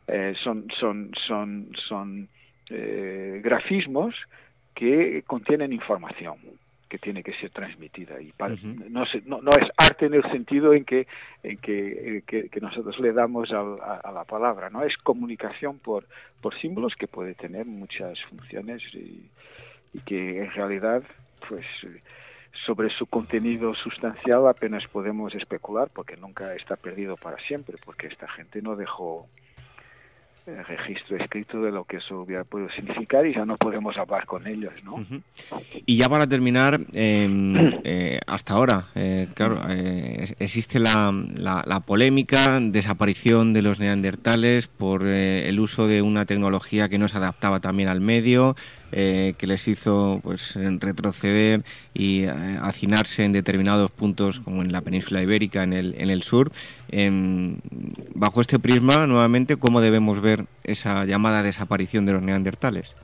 [0.08, 2.28] Eh, son son, son, son
[2.70, 4.16] eh, grafismos
[4.74, 6.38] que contienen información
[6.88, 8.34] que tiene que ser transmitida y
[8.90, 11.06] no, no, es arte en el sentido en que
[11.44, 16.08] en que, que, nosotros le damos a, a, la palabra no es comunicación por
[16.42, 19.30] por símbolos que puede tener muchas funciones y,
[19.94, 21.04] y que en realidad
[21.48, 21.66] pues
[22.66, 28.28] sobre su contenido sustancial apenas podemos especular porque nunca está perdido para siempre, porque esta
[28.28, 29.28] gente no dejó
[30.50, 34.26] eh, registro escrito de lo que eso hubiera podido significar y ya no podemos hablar
[34.26, 34.96] con ellos, ¿no?
[35.86, 42.60] Y ya para terminar, em, eh, hasta ahora, eh, claro, existe la, la, la, polémica,
[42.62, 47.90] desaparición de los neandertales por el uso de una tecnología que no se adaptaba también
[47.90, 48.56] al medio,
[48.92, 52.30] eh, que les hizo pues retroceder y eh,
[52.62, 56.52] hacinarse en determinados puntos como en la península ibérica en el, en el sur.
[58.16, 62.96] bajo este prisma, nuevamente, ¿cómo debemos ver esa llamada desaparición de los neandertales?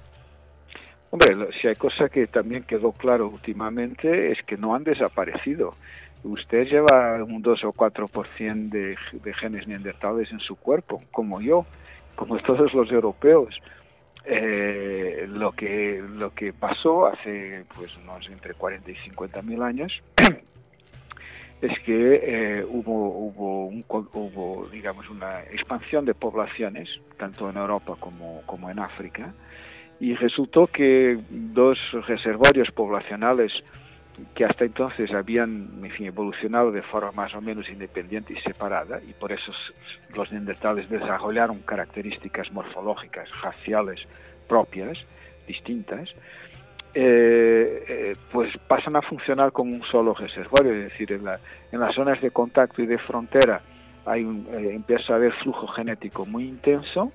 [1.11, 5.73] Hombre, si hay cosa que también quedó claro últimamente es que no han desaparecido.
[6.23, 11.65] Usted lleva un 2 o 4% de, de genes neandertales en su cuerpo, como yo,
[12.15, 13.61] como todos los europeos.
[14.27, 20.01] Eh, lo que lo que pasó hace pues unos entre 40 y 50 mil años
[21.61, 27.97] es que eh, hubo hubo, un, hubo digamos una expansión de poblaciones tanto en Europa
[27.99, 29.31] como, como en África
[29.99, 33.53] y resultó que dos reservorios poblacionales
[34.33, 39.31] que hasta entonces habían evolucionado de forma más o menos independiente y separada, y por
[39.31, 39.51] eso
[40.15, 44.01] los neandertales desarrollaron características morfológicas, raciales
[44.47, 45.05] propias,
[45.47, 46.09] distintas,
[46.93, 52.21] eh, eh, pues pasan a funcionar como un solo reservorio, es decir, en, las zonas
[52.21, 53.61] de contacto y de frontera
[54.05, 57.11] hay eh, empieza a haber flujo genético muy intenso,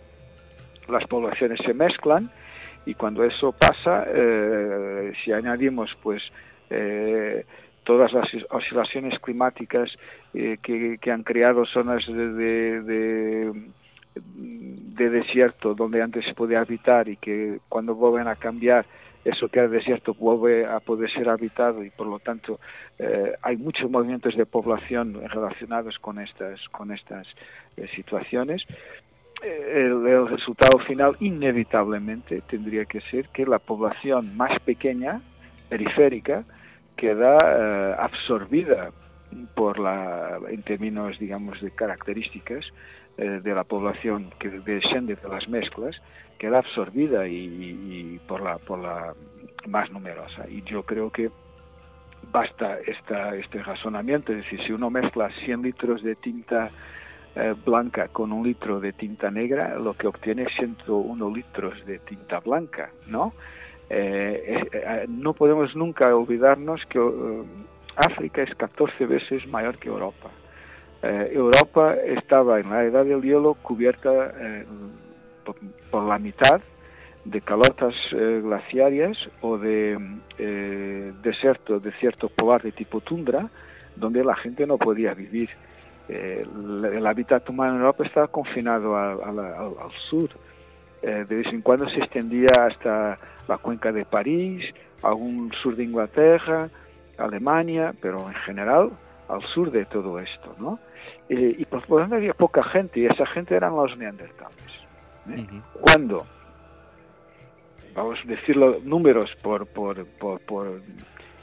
[0.87, 2.31] las poblaciones se mezclan
[2.85, 4.07] y cuando eso pasa,
[5.23, 6.23] si añadimos pues
[6.71, 7.45] eh,
[7.85, 9.91] todas las oscilaciones climáticas
[10.33, 13.51] eh, que, han creado zonas de, de,
[15.11, 18.87] desierto donde antes se podía habitar y que cuando vuelven a cambiar
[19.25, 22.61] eso que era desierto vuelve a poder ser habitado y por lo tanto
[22.99, 27.27] eh, hay muchos movimientos de población relacionados con estas con estas
[27.97, 28.63] situaciones.
[29.43, 35.23] El, el, resultado final inevitablemente tendría que ser que la población más pequeña
[35.71, 36.45] periférica
[37.01, 38.91] queda eh, absorbida
[39.55, 42.67] por la, en términos, digamos, de características,
[43.17, 45.97] eh, de la población que desciende de las mezclas
[46.39, 49.15] queda absorbida y, por, la, por la
[49.67, 50.49] más numerosa.
[50.49, 51.31] Y yo creo que
[52.33, 56.71] basta esta, este razonamiento, es decir, si uno mezcla 100 litros de tinta
[57.35, 61.99] eh, blanca con un litro de tinta negra, lo que obtiene es 101 litros de
[61.99, 63.35] tinta blanca, ¿no?
[63.91, 67.01] Eh, eh, no podemos nunca olvidarnos que
[67.97, 70.31] África es 14 veces mayor que Europa.
[71.03, 74.35] Europa estaba en la edad del hielo cubierta
[75.91, 76.61] por, la mitad
[77.25, 79.99] de calotas glaciarias o de
[81.23, 83.49] desierto, desierto polar de tipo tundra,
[83.97, 85.49] donde la gente no podía vivir
[86.13, 90.29] eh, el hábitat humano en Europa estaba confinado al, sur.
[91.03, 93.17] Eh, de vez en cuando se extendía hasta
[93.51, 94.65] la cuenca de París,
[95.03, 96.71] algún sur de Inglaterra,
[97.19, 98.91] Alemania, pero en general
[99.29, 100.79] al sur de todo esto, ¿no?
[101.29, 104.71] Eh, y por lo tanto había poca gente, y esa gente eran los neandertales.
[105.81, 106.25] Cuando,
[107.95, 110.07] vamos a decirlo, números por, por,
[110.47, 110.81] por,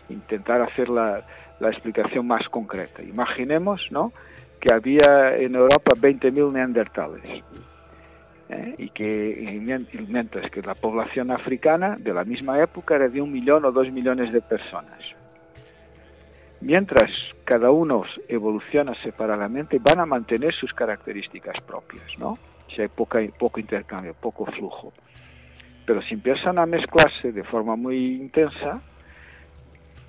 [0.10, 1.26] intentar hacer la,
[1.60, 3.04] la explicación más concreta.
[3.04, 4.14] Imaginemos, ¿no?
[4.62, 7.44] que había en Europa 20.000 neandertales.
[8.50, 8.76] ¿Eh?
[8.78, 9.60] Y que
[10.08, 13.92] mientras que la población africana de la misma época era de un millón o dos
[13.92, 15.00] millones de personas.
[16.60, 17.12] Mientras
[17.44, 22.38] cada uno evoluciona separadamente, van a mantener sus características propias, ¿no?
[22.74, 24.92] Si hay poca, poco intercambio, poco flujo.
[25.86, 28.82] Pero si empiezan a mezclarse de forma muy intensa,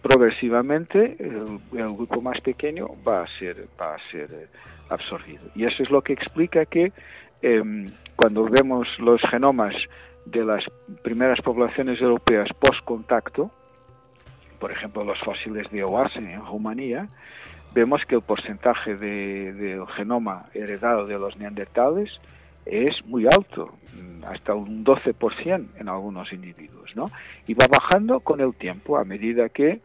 [0.02, 4.46] progresivamente el, grupo más pequeño va a ser, va a ser eh,
[4.88, 5.42] absorbido.
[5.54, 6.92] Y eso es lo que explica que
[7.42, 9.74] em, cuando vemos los genomas
[10.24, 10.64] de las
[11.02, 13.50] primeras poblaciones europeas post-contacto,
[14.58, 17.08] por ejemplo los fósiles de Oase en Rumanía,
[17.74, 22.10] vemos que el porcentaje del genoma heredado de los neandertales
[22.66, 23.72] es muy alto,
[24.26, 27.10] hasta un 12% en algunos individuos, ¿no?
[27.46, 29.80] Y va bajando con el tiempo a medida que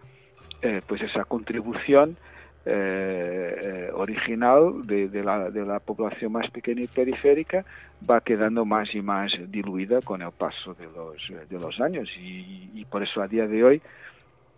[0.62, 2.18] eh, pues esa contribución
[2.66, 7.66] eh, eh, original de, la, de, la, población más pequeña y periférica
[8.10, 12.86] va quedando más y más diluida con el paso de los, de los años y,
[12.86, 13.82] por eso a día de hoy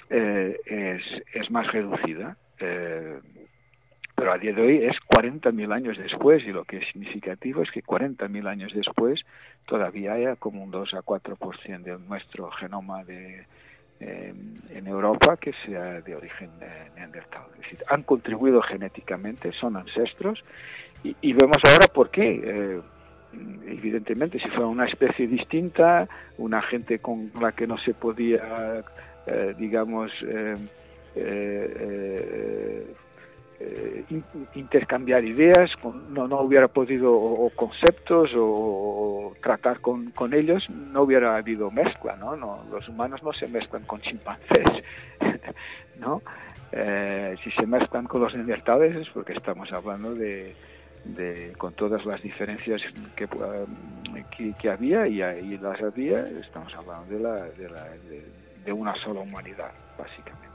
[0.09, 1.01] es,
[1.33, 2.37] es, más reducida.
[2.57, 7.71] pero a día de hoy es 40.000 años después y lo que es significativo es
[7.71, 9.21] que 40.000 años después
[9.65, 13.45] todavía haya como un 2 a 4% de nuestro genoma de,
[13.99, 17.43] en Europa que sea de origen eh, neandertal.
[17.53, 20.43] Es decir, han contribuido genéticamente, son ancestros,
[21.21, 22.31] y, vemos ahora por qué.
[22.43, 22.81] Eh,
[23.67, 28.83] evidentemente, si fuera una especie distinta, una gente con la que no se podía,
[29.27, 30.11] eh, digamos,
[31.15, 32.85] eh,
[34.55, 35.71] intercambiar ideas,
[36.09, 42.15] no, no hubiera podido, o, conceptos, o, tratar con, con, ellos, no hubiera habido mezcla,
[42.17, 42.35] ¿no?
[42.35, 44.83] no los humanos no se mezclan con chimpancés,
[45.99, 46.21] ¿no?
[46.71, 50.53] Eh, si se mezclan con los neandertales es porque estamos hablando de,
[51.57, 52.81] con todas las diferencias
[53.15, 57.87] que, eh, que, había y, y, las había, estamos hablando de, la, de, la,
[58.65, 60.54] de una sola humanidad, básicamente.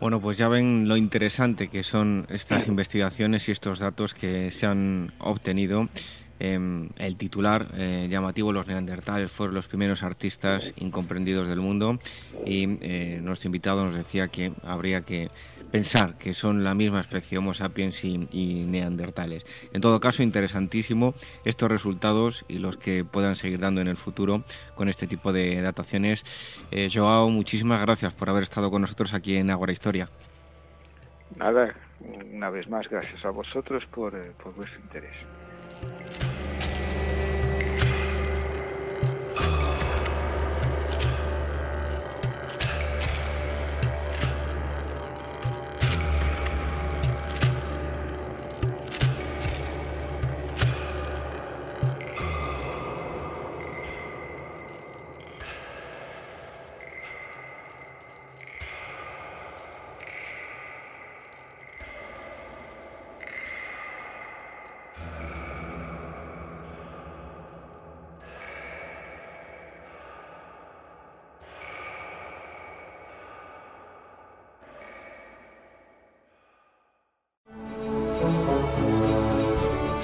[0.00, 4.64] Bueno, pues ya ven lo interesante que son estas investigaciones y estos datos que se
[4.64, 5.88] han obtenido.
[6.38, 11.98] Em, el titular eh, llamativo, los neandertales fueron los primeros artistas incomprendidos del mundo
[12.46, 15.28] y eh, nuestro invitado nos decía que habría que
[15.70, 18.18] pensar que son la misma especie Homo sapiens y,
[18.66, 19.46] neandertales.
[19.72, 24.44] En todo caso, interesantísimo estos resultados y los que puedan seguir dando en el futuro
[24.74, 26.24] con este tipo de dataciones.
[26.70, 30.08] Eh, Joao, muchísimas gracias por haber estado con nosotros aquí en Agora Historia.
[31.36, 31.74] Nada,
[32.32, 35.14] una vez más, gracias a vosotros por, eh, por vuestro interés.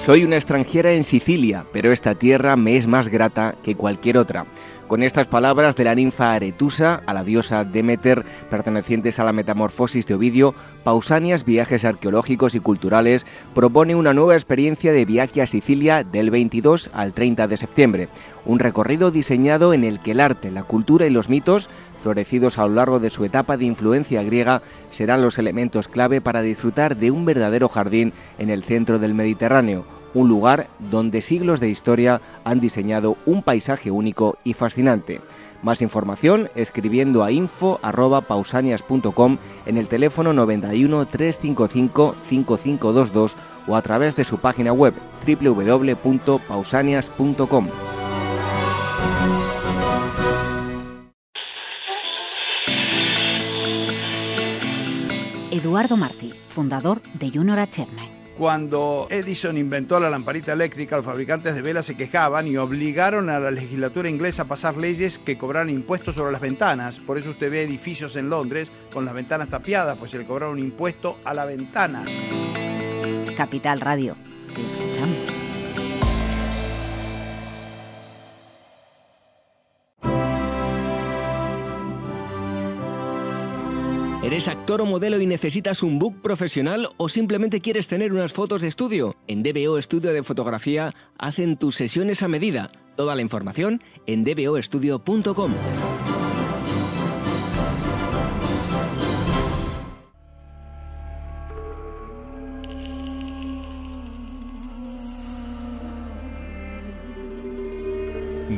[0.07, 4.45] Soy una extranjera en Sicilia, pero esta tierra me es más grata que cualquier otra.
[4.87, 10.07] Con estas palabras de la ninfa Aretusa a la diosa Demeter, pertenecientes a la metamorfosis
[10.07, 10.55] de Ovidio,
[10.85, 16.89] Pausanias Viajes Arqueológicos y Culturales propone una nueva experiencia de viaje a Sicilia del 22
[16.93, 18.07] al 30 de septiembre.
[18.45, 21.69] Un recorrido diseñado en el que el arte, la cultura y los mitos
[22.01, 26.41] florecidos a lo largo de su etapa de influencia griega, serán los elementos clave para
[26.41, 31.69] disfrutar de un verdadero jardín en el centro del Mediterráneo, un lugar donde siglos de
[31.69, 35.21] historia han diseñado un paisaje único y fascinante.
[35.63, 43.37] Más información escribiendo a info@pausanias.com en el teléfono 91 355 5522
[43.67, 44.93] o a través de su página web
[45.25, 47.67] www.pausanias.com.
[55.51, 58.16] Eduardo Martí, fundador de Junior Achievement.
[58.37, 63.39] Cuando Edison inventó la lamparita eléctrica, los fabricantes de velas se quejaban y obligaron a
[63.39, 66.99] la legislatura inglesa a pasar leyes que cobraran impuestos sobre las ventanas.
[66.99, 70.53] Por eso usted ve edificios en Londres con las ventanas tapiadas, pues se le cobraron
[70.53, 72.05] un impuesto a la ventana.
[73.35, 74.15] Capital Radio,
[74.53, 75.56] te escuchamos.
[84.27, 88.61] ¿Eres actor o modelo y necesitas un book profesional o simplemente quieres tener unas fotos
[88.61, 89.15] de estudio?
[89.25, 92.69] En DBO Estudio de Fotografía hacen tus sesiones a medida.
[92.97, 95.53] Toda la información en dboestudio.com.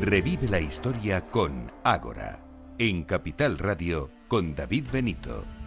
[0.02, 2.44] Revive la historia con Ágora,
[2.80, 5.59] en Capital Radio con David Benito.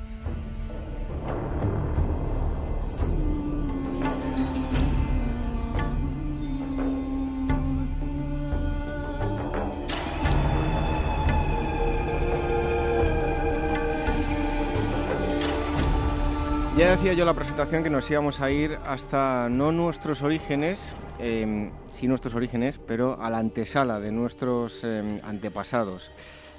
[16.82, 20.92] Ya decía yo en la presentación que nos íbamos a ir hasta no nuestros orígenes,
[21.20, 26.10] eh, sí nuestros orígenes, pero a la antesala de nuestros eh, antepasados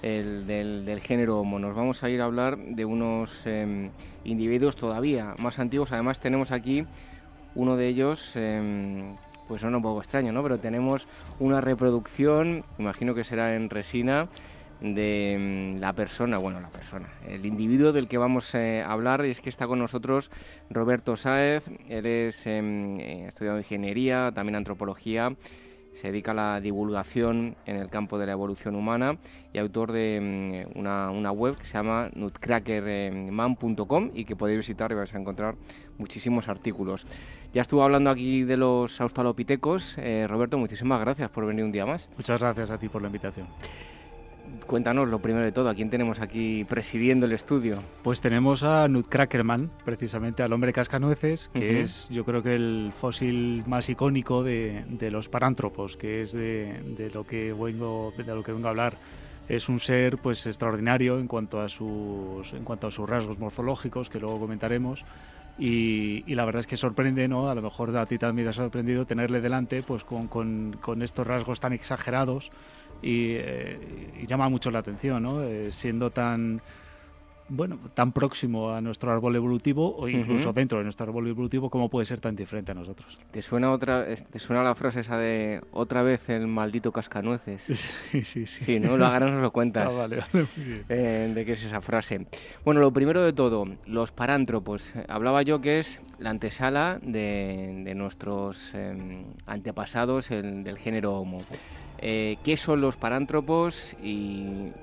[0.02, 1.60] el, del, género Homo.
[1.60, 3.90] Nos vamos a ir a hablar de unos eh,
[4.24, 5.92] individuos todavía más antiguos.
[5.92, 6.86] Además tenemos aquí
[7.54, 8.32] uno de ellos,
[9.50, 10.42] pues suena un poco extraño, ¿no?
[10.42, 11.06] Pero tenemos
[11.42, 14.30] una reproducción, imagino que será en resina,
[14.84, 19.24] de mm, la persona, bueno, la persona, el individuo del que vamos eh, a hablar
[19.24, 20.30] es que está con nosotros
[20.70, 25.36] Roberto Sáez, él es em, eh, estudiado ingeniería, también antropología,
[26.02, 29.18] se dedica a la divulgación en el campo de la evolución humana
[29.54, 34.92] y autor de mm, una, una web que se llama nutcrackerman.com y que podéis visitar
[34.92, 35.56] y vais a encontrar
[35.98, 37.08] muchísimos artículos.
[37.54, 39.96] Ya estuvo hablando aquí de los australopitecos.
[39.98, 42.10] Eh, Roberto, muchísimas gracias por venir un día más.
[42.18, 43.48] Muchas gracias a ti por la invitación
[44.66, 47.84] cuéntanos lo primero de todo, ¿a quién tenemos aquí presidiendo el estudio?
[48.04, 53.64] Pues tenemos a Nutcrackerman, precisamente al hombre cascanueces, que es yo creo que el fósil
[53.68, 58.68] más icónico de, los parántropos, que es de, lo que vengo, de lo que vengo
[58.68, 58.98] a hablar.
[59.50, 64.10] Es un ser pues extraordinario en cuanto a sus, en cuanto a sus rasgos morfológicos,
[64.10, 65.04] que luego comentaremos.
[65.60, 67.50] Y, la verdad es que sorprende, ¿no?
[67.50, 71.02] A lo mejor a ti también te ha sorprendido tenerle delante pues con, con, con
[71.04, 72.52] estos rasgos tan exagerados
[73.04, 73.78] eh,
[74.22, 75.44] y, llama mucho la atención, ¿no?
[75.44, 76.62] Eh, siendo tan
[77.50, 81.90] bueno, tan próximo a nuestro árbol evolutivo o incluso dentro de nuestro árbol evolutivo, ¿cómo
[81.90, 83.18] puede ser tan diferente a nosotros?
[83.32, 87.64] ¿Te suena otra te suena la frase esa de otra vez el maldito cascanueces?
[88.14, 88.66] Sí, sí, sí.
[88.66, 88.96] Sí, ¿no?
[88.98, 89.84] Lo hagas nos lo cuentas.
[89.94, 90.86] Ah, vale, vale, muy bien.
[90.88, 92.26] Eh, ¿De qué es esa frase?
[92.64, 94.92] Bueno, lo primero de todo, los parántropos.
[95.10, 101.40] Hablaba yo que es la antesala de, nuestros em, antepasados del género Homo.
[102.06, 104.74] Eh, qué son los parántropos y,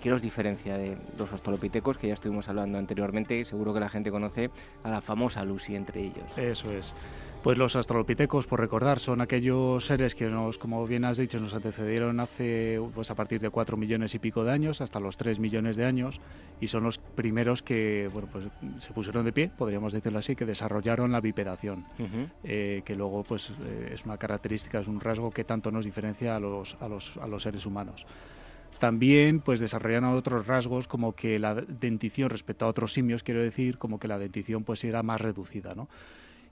[0.00, 3.44] qué los diferencia de los australopitecos que ya estuvimos hablando anteriormente.
[3.44, 4.48] Seguro que la gente conoce
[4.84, 6.24] a la famosa Lucy entre ellos.
[6.36, 6.94] Eso es.
[7.42, 11.54] Pues los australopitecos, por recordar, son aquellos seres que nos, como bien has dicho, nos
[11.54, 15.40] antecedieron hace, pues a partir de 4 millones y pico de años, hasta los 3
[15.40, 16.20] millones de años,
[16.60, 18.44] y son los primeros que, bueno, pues
[18.76, 21.86] se pusieron de pie, podríamos decirlo así, que desarrollaron la bipedación,
[22.44, 26.36] eh, que luego, pues eh, es una característica, es un rasgo que tanto nos diferencia
[26.36, 28.04] a los, a los, a los seres humanos.
[28.78, 33.78] También pues desarrollaron otros rasgos como que la dentición respecto a otros simios, quiero decir,
[33.78, 35.88] como que la dentición pues era más reducida, ¿no?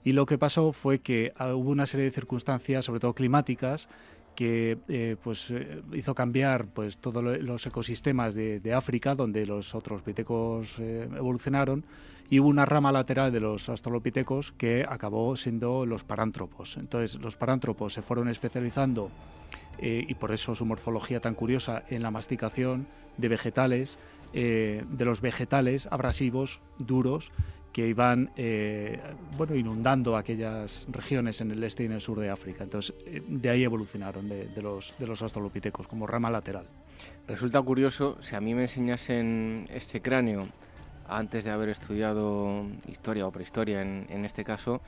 [0.09, 3.87] Y lo que pasó fue que ah, hubo una serie de circunstancias, sobre todo climáticas,
[4.35, 10.01] que eh, pues eh, hizo cambiar pues todos los ecosistemas de, África donde los otros
[10.01, 11.85] pitecos eh, evolucionaron
[12.27, 16.77] y hubo una rama lateral de los australopitecos que acabó siendo los parántropos.
[16.77, 19.11] Entonces, los parántropos se fueron especializando
[19.79, 22.87] y por eso su morfología tan curiosa en la masticación
[23.17, 23.97] de vegetales,
[24.33, 27.31] de los vegetales abrasivos, duros,
[27.71, 28.99] que iban eh,
[29.37, 32.63] bueno, inundando aquellas regiones en el este y en el sur de África.
[32.63, 32.95] Entonces,
[33.27, 36.65] de ahí evolucionaron de, los, de los australopitecos como rama lateral.
[37.27, 40.47] Resulta curioso, si a mí me enseñasen este cráneo
[41.07, 44.81] antes de haber estudiado historia o prehistoria en, en este caso,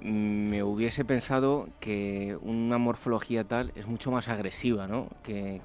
[0.00, 5.08] me hubiese pensado que una morfología tal es mucho más agresiva, ¿no?
[5.22, 5.60] Que,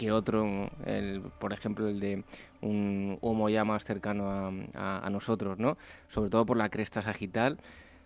[0.00, 2.24] que otro, el, por ejemplo, el de
[2.62, 5.76] un Homo ya más cercano a, a, a nosotros, ¿no?
[6.08, 7.58] Sobre todo por la cresta sagital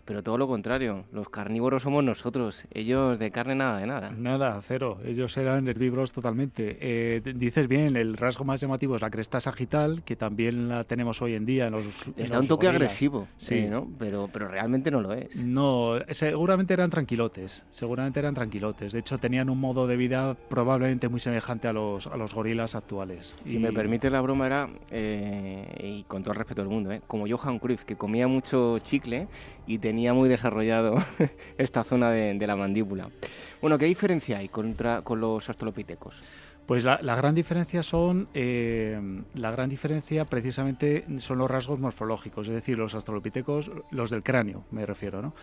[0.05, 4.11] pero todo lo contrario, los carnívoros somos nosotros, ellos de carne nada de nada.
[4.11, 6.77] Nada, cero, ellos eran herbívoros totalmente.
[6.79, 11.21] Eh, dices bien, el rasgo más llamativo es la cresta sagital, que también la tenemos
[11.21, 11.85] hoy en día en los...
[12.15, 12.83] Les da un toque gorilas.
[12.83, 13.87] agresivo, sí, eh, ¿no?
[13.97, 15.35] Pero, pero realmente no lo es.
[15.35, 18.93] No, seguramente eran tranquilotes, seguramente eran tranquilotes.
[18.93, 22.75] De hecho, tenían un modo de vida probablemente muy semejante a los, a los gorilas
[22.75, 23.35] actuales.
[23.43, 23.59] Si y...
[23.59, 27.57] me permite la broma, era, eh, y con todo el respeto del mundo, como Johan
[27.57, 29.27] Cruyff, que comía mucho chicle
[29.67, 30.95] y tenía muy desarrollado
[31.57, 33.09] esta zona de, de, la mandíbula.
[33.61, 36.21] Bueno, ¿qué diferencia hay contra, con los australopitecos?
[36.65, 38.99] Pues la, la, gran diferencia son eh,
[39.35, 44.63] la gran diferencia precisamente son los rasgos morfológicos, es decir, los australopitecos, los del cráneo,
[44.71, 45.33] me refiero, ¿no?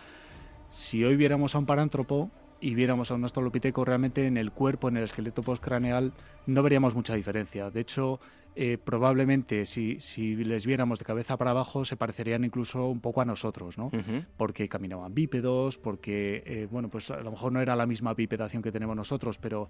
[0.69, 2.29] Si hoy viéramos a un parántropo
[2.59, 6.13] y viéramos a un australopiteco realmente en el cuerpo, en el esqueleto postcraneal,
[6.45, 7.69] no veríamos mucha diferencia.
[7.69, 8.19] De hecho,
[8.55, 13.21] eh, probablemente si, si, les viéramos de cabeza para abajo se parecerían incluso un poco
[13.21, 13.87] a nosotros, ¿no?
[13.87, 14.25] Uh -huh.
[14.37, 18.61] Porque caminaban bípedos, porque, eh, bueno, pues a lo mejor no era la misma bipedación
[18.61, 19.69] que tenemos nosotros, pero,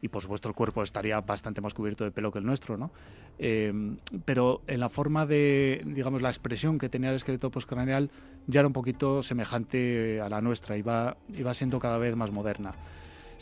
[0.00, 2.90] y por supuesto el cuerpo estaría bastante más cubierto de pelo que el nuestro, ¿no?
[3.38, 3.72] Eh,
[4.24, 8.10] pero en la forma de, digamos, la expresión que tenía el esqueleto postcraneal
[8.46, 12.74] ya era un poquito semejante a la nuestra, iba, iba siendo cada vez más moderna.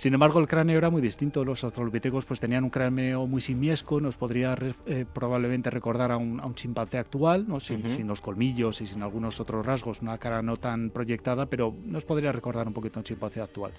[0.00, 1.44] Sin embargo, el cráneo era muy distinto.
[1.44, 6.40] Los australopitecos pues, tenían un cráneo muy simiesco, nos podría eh, probablemente recordar a un,
[6.40, 7.60] a un, chimpancé actual, ¿no?
[7.60, 7.96] sin, uh -huh.
[7.96, 12.06] sin, los colmillos y sin algunos otros rasgos, una cara no tan proyectada, pero nos
[12.06, 13.72] podría recordar un poquito a un chimpancé actual.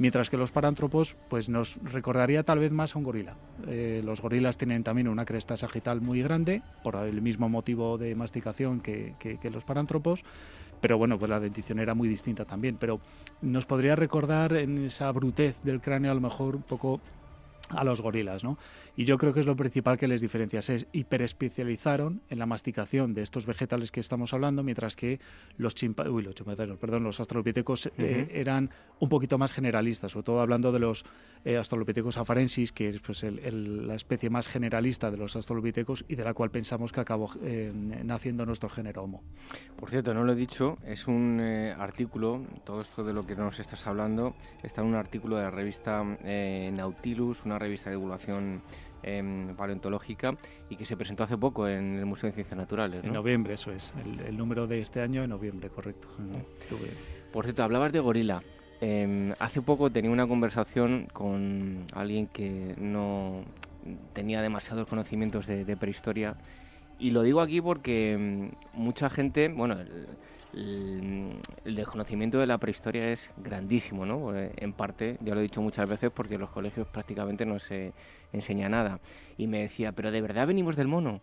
[0.00, 3.36] Mientras que los parántropos pues, nos recordaría tal vez más a un gorila.
[3.68, 8.16] Eh, los gorilas tienen también una cresta sagital muy grande, por el mismo motivo de
[8.16, 10.24] masticación que, que, que los parántropos
[10.80, 13.00] pero bueno, pues la dentición era muy distinta también, pero
[13.42, 17.00] nos podría recordar en esa brutez del cráneo a lo mejor un poco
[17.68, 18.58] a los gorilas, ¿no?
[19.00, 23.14] Y yo creo que es lo principal que les diferencia, se hiperespecializaron en la masticación
[23.14, 25.20] de estos vegetales que estamos hablando, mientras que
[25.56, 26.34] los chimpanzeros, uy, los
[26.78, 27.92] perdón, los australopitecos uh -huh.
[27.96, 31.06] eh, eran un poquito más generalistas, sobre todo hablando de los
[31.46, 36.04] eh, australopitecos afarensis, que es pues, el, el, la especie más generalista de los australopitecos
[36.06, 37.72] y de la cual pensamos que acabó eh,
[38.04, 39.22] naciendo nuestro género Homo.
[39.78, 43.34] Por cierto, no lo he dicho, es un eh, artículo, todo esto de lo que
[43.34, 48.60] nos estás hablando, está en un artículo de la revista Nautilus, una revista de divulgación
[49.02, 50.36] eh, paleontológica
[50.68, 53.02] y que se presentó hace poco en el Museo de Ciencias Naturales.
[53.02, 53.08] ¿no?
[53.08, 53.92] En noviembre, eso es.
[54.04, 56.08] El, el, número de este año en noviembre, correcto.
[57.32, 58.42] Por cierto, hablabas de gorila.
[58.80, 63.42] Eh, hace poco tenía una conversación con alguien que no
[64.12, 66.36] tenía demasiados conocimientos de, de prehistoria
[67.00, 70.06] y lo digo aquí porque mm, mucha gente, bueno, el,
[70.54, 74.36] el, el, desconocimiento de la prehistoria es grandísimo, ¿no?
[74.36, 77.58] Eh, en parte, ya lo he dicho muchas veces, porque en los colegios prácticamente no
[77.58, 77.92] se
[78.32, 79.00] enseña nada.
[79.38, 81.20] Y me decía, ¿pero de verdad venimos del mono?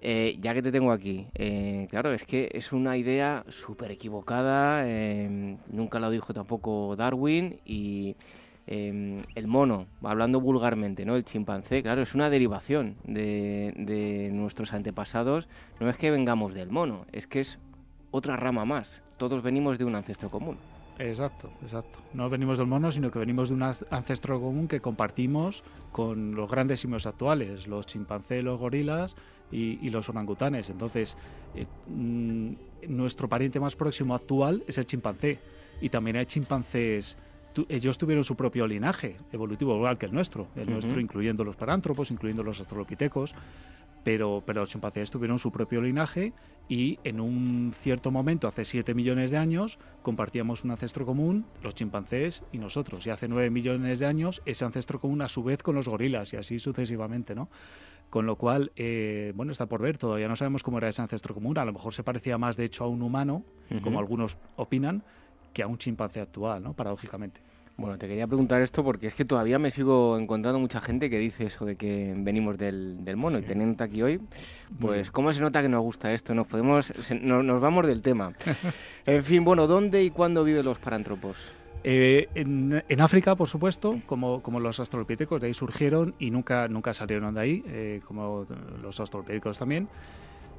[0.00, 4.82] Eh, ya que te tengo aquí, eh, claro, es que es una idea súper equivocada,
[4.86, 8.14] eh, nunca lo dijo tampoco Darwin y
[8.68, 11.16] eh, el mono, hablando vulgarmente, ¿no?
[11.16, 15.48] El chimpancé, claro, es una derivación de, de nuestros antepasados,
[15.80, 17.58] no es que vengamos del mono, es que es
[18.10, 20.56] otra rama más, todos venimos de un ancestro común.
[20.98, 21.98] Exacto, exacto.
[22.12, 26.50] No venimos del mono, sino que venimos de un ancestro común que compartimos con los
[26.50, 29.14] grandes simios actuales, los chimpancés, los gorilas
[29.52, 30.70] y, y los orangutanes.
[30.70, 31.16] Entonces,
[31.54, 32.52] eh, mmm,
[32.88, 35.38] nuestro pariente más próximo actual es el chimpancé.
[35.80, 37.16] Y también hay chimpancés
[37.68, 40.72] ellos tuvieron su propio linaje evolutivo, igual que el nuestro, el uh -huh.
[40.74, 43.34] nuestro incluyendo los parántropos, incluyendo los australopitecos,
[44.04, 46.32] pero, pero los chimpancés tuvieron su propio linaje
[46.68, 51.74] y en un cierto momento, hace 7 millones de años, compartíamos un ancestro común, los
[51.74, 53.06] chimpancés y nosotros.
[53.06, 56.32] Y hace 9 millones de años, ese ancestro común a su vez con los gorilas
[56.34, 57.48] y así sucesivamente, ¿no?
[58.10, 61.34] Con lo cual, eh, bueno, está por ver, todavía no sabemos cómo era ese ancestro
[61.34, 63.80] común, a lo mejor se parecía más de hecho a un humano, uh -huh.
[63.82, 65.02] como algunos opinan,
[65.52, 66.74] que a un chimpancé actual, ¿no?
[66.74, 67.40] Paradójicamente.
[67.78, 71.16] Bueno, te quería preguntar esto porque es que todavía me sigo encontrando mucha gente que
[71.16, 74.20] dice eso de que venimos del, del mono y teniendo aquí hoy,
[74.80, 78.32] pues cómo se nota que nos gusta esto, nos podemos, nos vamos del tema.
[79.06, 81.52] en fin, bueno, ¿dónde y cuándo viven los parántropos?
[81.84, 86.92] Eh, en, África, por supuesto, como, como los australopitecos, de ahí surgieron y nunca, nunca
[86.92, 88.44] salieron de ahí, eh, como
[88.82, 89.88] los australopitecos también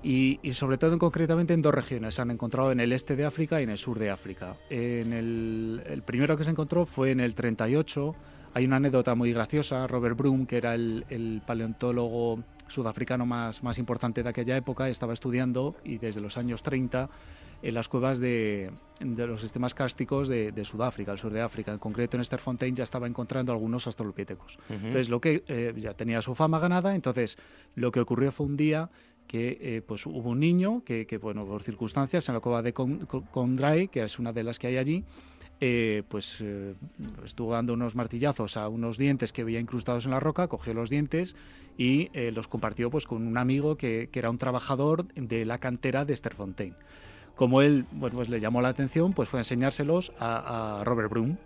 [0.02, 2.16] y, sobre todo concretamente en dos regiones.
[2.16, 4.56] Se han encontrado en el este de África y en el sur de África.
[4.70, 8.16] En el, primero que se encontró fue en el 38.
[8.54, 9.88] Hay una anécdota muy graciosa.
[9.88, 15.76] Robert Broom, que era el, paleontólogo sudafricano más, más importante de aquella época, estaba estudiando
[15.84, 17.10] y desde los años 30
[17.62, 21.72] en las cuevas de, de los sistemas cársticos de, Sudáfrica, el sur de África.
[21.72, 24.58] En concreto, en Sterfontein ya estaba encontrando algunos australopithecus.
[24.70, 26.96] Entonces, lo que eh, ya tenía su fama ganada.
[26.96, 27.38] Entonces,
[27.76, 28.90] lo que ocurrió fue un día
[29.30, 33.88] que eh, pues hubo un niño que, bueno, por circunstancias en la cueva de Condray,
[33.88, 35.04] que es una de las que hay allí,
[35.62, 36.74] eh, pues eh,
[37.24, 40.90] estuvo dando unos martillazos a unos dientes que veía incrustados en la roca, cogió los
[40.90, 41.36] dientes
[41.78, 46.16] y los compartió pues con un amigo que, era un trabajador de la cantera de
[46.16, 46.74] Sterfontein.
[47.36, 51.38] Como él bueno, pues le llamó la atención, pues fue a enseñárselos a, Robert Broom.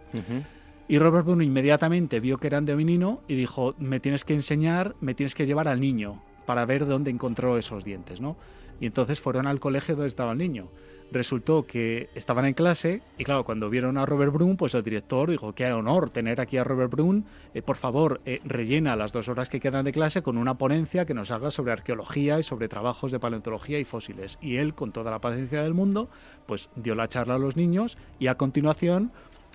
[0.87, 4.95] Y Robert Broom inmediatamente vio que eran de menino y dijo, me tienes que enseñar,
[5.01, 8.35] me tienes que llevar al niño para ver dónde encontró esos dientes, ¿no?
[8.79, 10.67] Y entonces fueron al colegio donde estaba el niño.
[11.11, 15.29] Resultó que estaban en clase y claro, cuando vieron a Robert Brun, pues el director
[15.29, 19.27] dijo, qué honor tener aquí a Robert Brun, eh, por favor, eh, rellena las dos
[19.27, 22.67] horas que quedan de clase con una ponencia que nos haga sobre arqueología y sobre
[22.67, 24.39] trabajos de paleontología y fósiles.
[24.41, 26.09] Y él, con toda la paciencia del mundo,
[26.47, 29.11] pues dio la charla a los niños y a continuación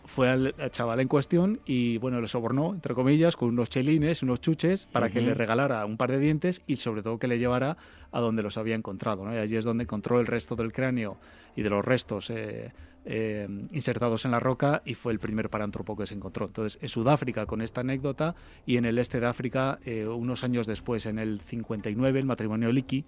[0.09, 4.41] fue al, chaval en cuestión y bueno, le sobornó, entre comillas, con unos chelines, unos
[4.41, 7.77] chuches, para que le regalara un par de dientes y sobre todo que le llevara
[8.11, 9.25] a donde los había encontrado.
[9.25, 9.35] ¿no?
[9.35, 11.19] Y allí es donde encontró el resto del cráneo
[11.55, 12.73] y de los restos eh,
[13.05, 16.47] eh, insertados en la roca y fue el primer parántropo que se encontró.
[16.47, 18.35] Entonces, en Sudáfrica con esta anécdota
[18.65, 22.73] y en el este de África, eh, unos años después, en el 59, el matrimonio
[22.73, 23.05] Liki,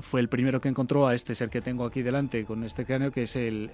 [0.00, 3.10] fue el primero que encontró a este ser que tengo aquí delante con este cráneo,
[3.10, 3.70] que es el,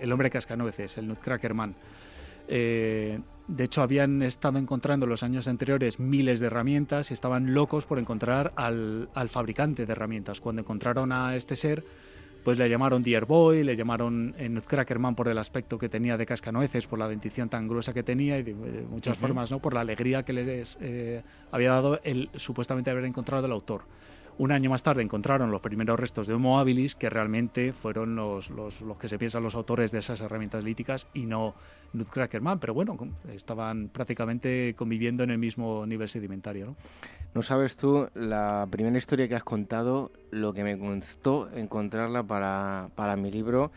[0.00, 1.74] el, hombre cascanueces, el Nutcracker Man.
[2.48, 7.86] Eh, de hecho, habían estado encontrando los años anteriores miles de herramientas y estaban locos
[7.86, 10.40] por encontrar al, al fabricante de herramientas.
[10.40, 11.84] Cuando encontraron a este ser,
[12.46, 16.16] pues le llamaron Dear Boy, le llamaron eh, Nutcracker Man por el aspecto que tenía
[16.16, 18.54] de cascanueces, por la dentición tan gruesa que tenía y de,
[18.88, 19.58] muchas formas, ¿no?
[19.58, 23.82] por la alegría que les eh, había dado el supuestamente haber encontrado el autor.
[24.38, 28.50] Un año más tarde encontraron los primeros restos de Homo habilis, que realmente fueron los,
[28.50, 31.54] los, que se piensan los autores de esas herramientas líticas y no
[31.94, 32.98] Nutcrackerman, pero bueno,
[33.32, 36.66] estaban prácticamente conviviendo en el mismo nivel sedimentario.
[36.66, 36.76] ¿no?
[37.32, 42.90] no sabes tú la primera historia que has contado, lo que me costó encontrarla para,
[42.94, 43.72] para mi libro,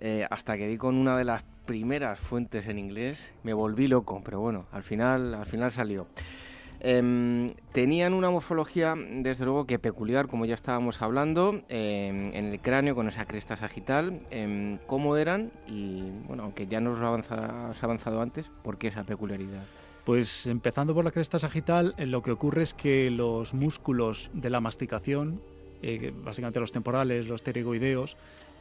[0.00, 4.20] eh, hasta que di con una de las primeras fuentes en inglés, me volví loco,
[4.24, 6.08] pero bueno, al final, al final salió.
[6.84, 12.60] Em, tenían una morfología, desde luego, que peculiar, como ya estábamos hablando, em, en el
[12.60, 14.20] cráneo con esa cresta sagital.
[14.32, 15.52] Em, ¿Cómo eran?
[15.68, 19.62] Y bueno, aunque ya nos lo has avanzado antes, ¿por qué esa peculiaridad?
[20.04, 24.50] Pues empezando por la cresta sagital, eh, lo que ocurre es que los músculos de
[24.50, 25.40] la masticación,
[25.82, 28.16] eh, básicamente los temporales, los pterigoideos,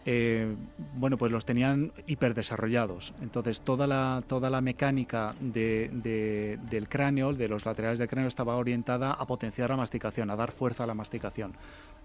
[0.05, 0.55] eh,
[0.95, 3.13] bueno, pues los tenían hiperdesarrollados.
[3.21, 8.55] Entonces toda la, toda la mecánica de, del cráneo, de los laterales del cráneo, estaba
[8.55, 11.53] orientada a potenciar la masticación, a dar fuerza a la masticación.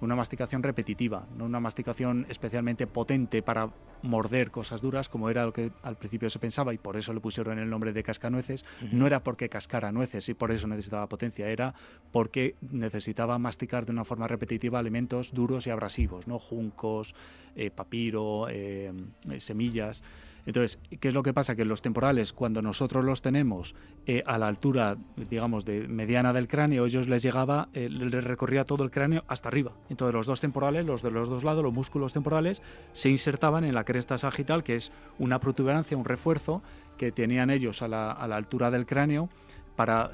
[0.00, 3.70] Una masticación repetitiva, no una masticación especialmente potente para
[4.02, 7.20] morder cosas duras, como era lo que al principio se pensaba, y por eso le
[7.20, 8.64] pusieron el nombre de cascanueces.
[8.92, 11.74] No era porque cascara nueces y por eso necesitaba potencia, era
[12.12, 16.38] porque necesitaba masticar de una forma repetitiva alimentos duros y abrasivos, ¿no?
[16.38, 17.14] juncos,
[17.54, 18.92] eh, papiro, eh,
[19.38, 20.02] semillas.
[20.46, 21.56] Entonces, ¿qué es lo que pasa?
[21.56, 23.74] Que los temporales, cuando nosotros los tenemos
[24.06, 28.84] eh, a la altura, digamos, de mediana del cráneo, ellos les llegaba, les recorría todo
[28.84, 29.72] el cráneo hasta arriba.
[29.90, 33.74] Entonces, los dos temporales, los de los dos lados, los músculos temporales, se insertaban en
[33.74, 36.62] la cresta sagital, que es una protuberancia, un refuerzo
[36.96, 39.28] que tenían ellos a la, altura del cráneo
[39.74, 40.10] para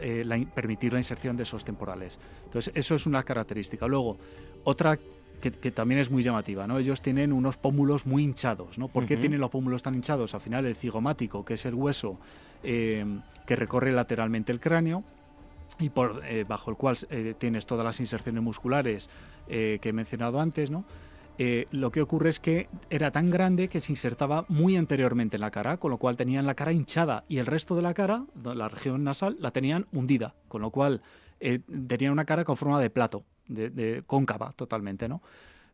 [0.54, 2.18] permitir la inserción de esos temporales.
[2.46, 3.86] Entonces, eso es una característica.
[3.86, 4.18] Luego,
[4.64, 4.98] otra
[5.51, 6.78] que, también es muy llamativa, ¿no?
[6.78, 8.88] Ellos tienen unos pómulos muy hinchados, ¿no?
[8.88, 10.34] ¿Por qué tienen los pómulos tan hinchados?
[10.34, 12.18] Al final el cigomático, que es el hueso
[12.62, 13.05] eh,
[13.45, 15.03] que recorre lateralmente el cráneo,
[15.80, 19.11] y por eh, bajo el cual eh, tienes todas las inserciones musculares
[19.49, 20.84] que he mencionado antes, ¿no?
[21.72, 25.51] lo que ocurre es que era tan grande que se insertaba muy anteriormente en la
[25.51, 28.68] cara, con lo cual tenían la cara hinchada y el resto de la cara, la
[28.68, 31.03] región nasal, la tenían hundida, con lo cual
[31.88, 33.24] tenían una cara con forma de plato
[33.55, 35.22] de, cóncava totalmente, ¿no?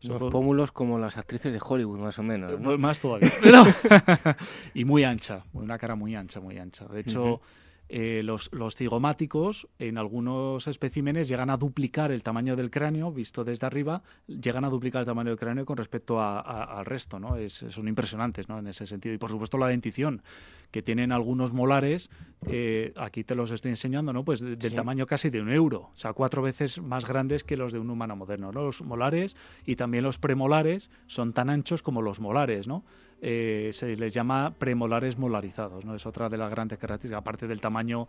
[0.02, 2.52] Los pómulos como las actrices de Hollywood, más o menos.
[2.52, 2.58] ¿no?
[2.58, 3.32] Pues más todavía.
[4.74, 6.86] y muy ancha, una cara muy ancha, muy ancha.
[6.86, 7.40] De hecho,
[7.88, 13.44] eh, los, los, cigomáticos en algunos especímenes llegan a duplicar el tamaño del cráneo, visto
[13.44, 17.36] desde arriba, llegan a duplicar el tamaño del cráneo con respecto al resto, ¿no?
[17.36, 18.58] Es, son impresionantes, ¿no?
[18.58, 19.14] En ese sentido.
[19.14, 20.22] Y por supuesto la dentición,
[20.70, 22.10] que tienen algunos molares,
[22.46, 24.24] eh, aquí te los estoy enseñando, ¿no?
[24.24, 27.72] Pues del tamaño casi de un euro, o sea, cuatro veces más grandes que los
[27.72, 28.62] de un humano moderno, ¿no?
[28.62, 32.84] Los molares y también los premolares son tan anchos como los molares, ¿no?
[33.20, 35.94] Eh, se les llama premolares molarizados, ¿no?
[35.94, 38.08] Es otra de las grandes características, aparte del tamaño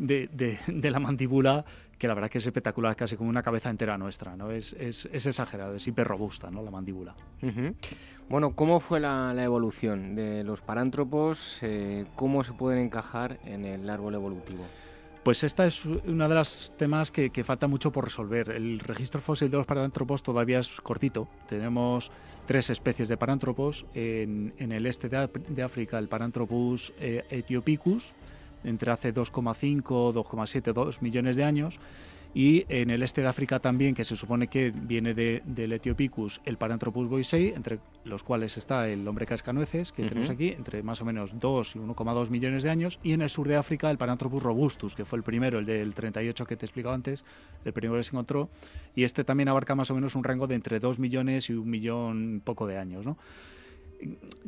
[0.00, 1.64] de, de, la mandíbula,
[1.98, 4.50] que la verdad que es espectacular, casi como una cabeza entera nuestra, ¿no?
[4.50, 6.62] Es, es, es exagerado, es hiper robusta, ¿no?
[6.62, 7.14] La mandíbula.
[8.28, 11.58] Bueno, ¿cómo fue la, la, evolución de los parántropos?
[11.62, 14.64] Eh, ¿Cómo se pueden encajar en el árbol evolutivo?
[15.22, 18.48] Pues esta es una de las temas que, que, falta mucho por resolver.
[18.50, 21.28] El registro fósil de los parántropos todavía es cortito.
[21.46, 22.10] Tenemos
[22.46, 23.84] tres especies de parántropos.
[23.92, 28.14] En, en el este de, de, África, el Paranthropus eh, etiopicus,
[28.64, 29.82] entre hace 2,5,
[30.12, 31.80] 2,7, 2 millones de años.
[32.32, 36.40] Y en el este de África también, que se supone que viene de, del Etiopicus,
[36.44, 41.00] el Paranthropus boisei, entre los cuales está el hombre cascanueces, que tenemos aquí, entre más
[41.00, 43.98] o menos 2 y 1,2 millones de años, y en el sur de África el
[43.98, 47.24] Paranthropus robustus, que fue el primero, el del 38 que te he explicado antes,
[47.64, 48.48] el primero que se encontró,
[48.94, 51.68] y este también abarca más o menos un rango de entre 2 millones y un
[51.68, 53.18] millón poco de años, ¿no?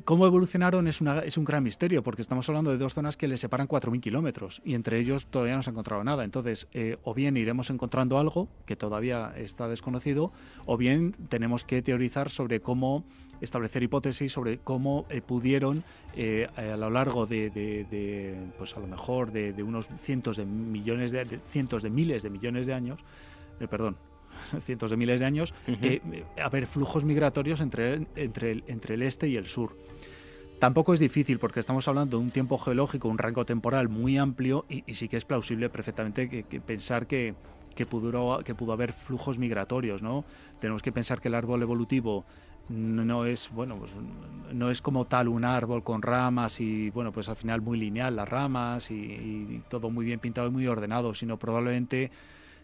[0.04, 3.28] Cómo evolucionaron es, una, es un gran misterio, porque estamos hablando de dos zonas que
[3.28, 6.24] le separan 4.000 kilómetros y entre ellos todavía no se ha encontrado nada.
[6.24, 10.32] Entonces, eh, o bien iremos encontrando algo que todavía está desconocido,
[10.66, 13.04] o bien tenemos que teorizar sobre cómo
[13.40, 15.82] establecer hipótesis sobre cómo eh, pudieron
[16.14, 21.40] eh, a lo largo de, pues a lo mejor de, unos cientos de millones de,
[21.48, 23.00] cientos de miles de millones de años,
[23.68, 23.96] perdón,
[24.60, 26.00] cientos de miles de años, eh,
[26.42, 29.76] haber flujos migratorios entre, entre, el, entre el este y el sur.
[30.62, 34.64] Tampoco es difícil porque estamos hablando de un tiempo geológico, un rango temporal muy amplio
[34.68, 37.34] y, sí que es plausible perfectamente que, pensar que,
[37.74, 40.02] que, pudo, que pudo haber flujos migratorios.
[40.02, 40.24] ¿no?
[40.60, 42.24] Tenemos que pensar que el árbol evolutivo
[42.68, 43.90] no es bueno pues,
[44.52, 48.14] no es como tal un árbol con ramas y bueno pues al final muy lineal
[48.14, 52.12] las ramas y, y todo muy bien pintado y muy ordenado sino probablemente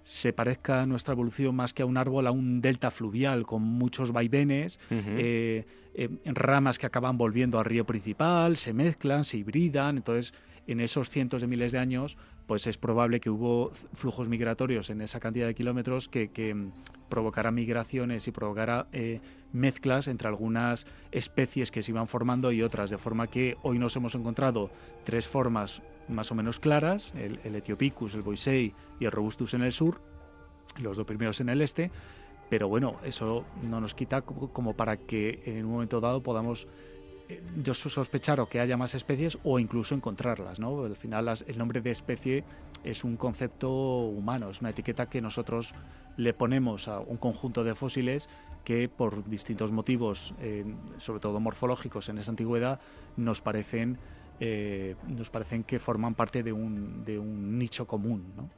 [0.08, 3.60] se parezca a nuestra evolución más que a un árbol, a un delta fluvial con
[3.60, 9.98] muchos vaivenes, eh, eh, ramas que acaban volviendo al río principal, se mezclan, se hibridan,
[9.98, 10.32] entonces
[10.66, 15.02] en esos cientos de miles de años, pues es probable que hubo flujos migratorios en
[15.02, 16.72] esa cantidad de kilómetros que, que mm,
[17.10, 19.20] provocara migraciones y provocara eh,
[19.52, 23.94] mezclas entre algunas especies que se iban formando y otras, de forma que hoy nos
[23.94, 24.70] hemos encontrado
[25.04, 29.72] tres formas más o menos claras, el, Etiopicus, el Boisei y el Robustus en el
[29.72, 30.00] sur,
[30.78, 31.90] los dos primeros en el este,
[32.50, 36.66] pero bueno, eso no nos quita como para que en un momento dado podamos
[37.28, 40.84] eh, yo sospechar o que haya más especies o incluso encontrarlas, ¿no?
[40.84, 42.44] Al final el nombre de especie
[42.84, 45.74] es un concepto humano, es una etiqueta que nosotros
[46.16, 48.28] le ponemos a un conjunto de fósiles
[48.64, 50.34] que por distintos motivos,
[50.98, 52.80] sobre todo morfológicos en esa antigüedad,
[53.16, 53.98] nos parecen
[54.40, 58.32] eh, nos parecen que forman parte de un, de un nicho común.
[58.36, 58.48] ¿no?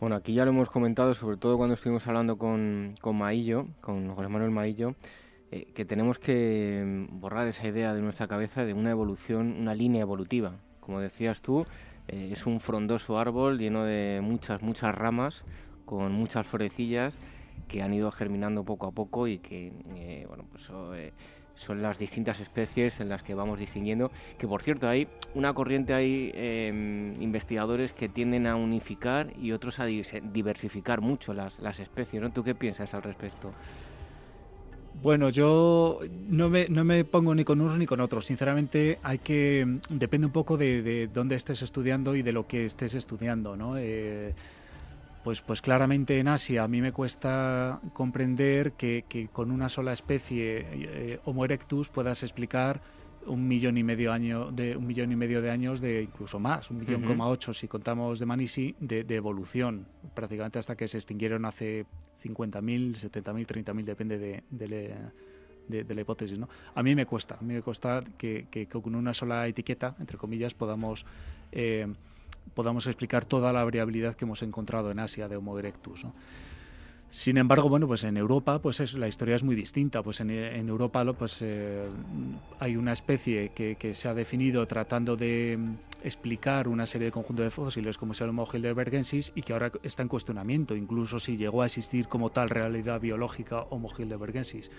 [0.00, 4.14] Bueno, aquí ya lo hemos comentado, sobre todo cuando estuvimos hablando con, con Maillo, con
[4.14, 4.94] José Manuel Maillo,
[5.50, 10.02] eh, que tenemos que borrar esa idea de nuestra cabeza de una evolución, una línea
[10.02, 10.54] evolutiva.
[10.80, 11.64] Como decías tú,
[12.08, 15.44] eh, es un frondoso árbol lleno de muchas, muchas ramas,
[15.84, 17.14] con muchas florecillas
[17.68, 19.72] que han ido germinando poco a poco y que,
[20.28, 20.68] bueno, pues
[21.62, 25.94] son las distintas especies en las que vamos distinguiendo, que por cierto hay una corriente,
[25.94, 32.22] hay em, investigadores que tienden a unificar y otros a diversificar mucho las, las especies,
[32.22, 32.30] ¿no?
[32.30, 33.52] ¿Tú qué piensas al respecto?
[35.02, 38.26] Bueno, yo no me, no me pongo ni con unos ni con otros.
[38.26, 42.64] Sinceramente, hay que depende un poco de, de dónde estés estudiando y de lo que
[42.66, 43.76] estés estudiando, ¿no?
[43.78, 44.34] Eh,
[45.24, 50.66] pues, pues claramente en Asia a mí me cuesta comprender que, con una sola especie
[50.70, 52.80] eh, Homo erectus puedas explicar
[53.26, 56.70] un millón y medio año de un millón y medio de años de incluso más
[56.70, 59.86] un millón coma ocho si contamos de Manisi de, evolución.
[60.14, 61.86] Prácticamente hasta que se extinguieron hace
[62.24, 67.54] 50.000 70.000 30.000 depende de, de, la hipótesis no a mí me cuesta a mí
[67.54, 71.06] me cuesta que, que con una sola etiqueta entre comillas podamos
[71.52, 71.86] eh,
[72.54, 76.06] podamos explicar toda la variabilidad que hemos encontrado en Asia de Homo erectus.
[77.12, 80.02] Sin embargo, bueno, pues en Europa, pues es, la historia es muy distinta.
[80.02, 81.86] Pues en, Europa, pues eh,
[82.58, 85.58] hay una especie que, se ha definido tratando de,
[86.02, 89.70] explicar una serie de conjuntos de fósiles como es el Homo heidelbergensis y que ahora
[89.82, 94.70] está en cuestionamiento, incluso si llegó a existir como tal realidad biológica Homo heidelbergensis.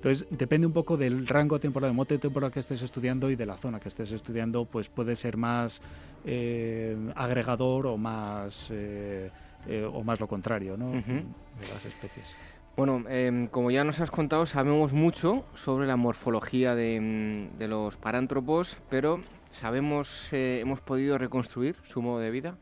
[0.00, 3.44] Entonces, depende un poco del rango temporal, del mote temporal que estés estudiando y de
[3.44, 5.82] la zona que estés estudiando, pues puede ser más
[6.24, 9.30] eh, agregador o más, eh,
[9.68, 10.92] eh, o más lo contrario ¿no?
[10.92, 12.34] de las especies.
[12.78, 17.98] Bueno, em, como ya nos has contado, sabemos mucho sobre la morfología de, de los
[17.98, 19.20] parántropos, pero
[19.52, 22.56] sabemos, hemos podido reconstruir su modo de vida.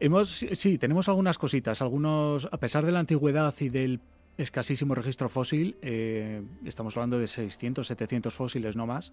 [0.00, 1.82] Hemos, sí, tenemos algunas cositas.
[1.82, 4.00] Algunos, a pesar de la antigüedad y del
[4.36, 9.12] escasísimo registro fósil, eh, estamos hablando de 600, 700 fósiles no más,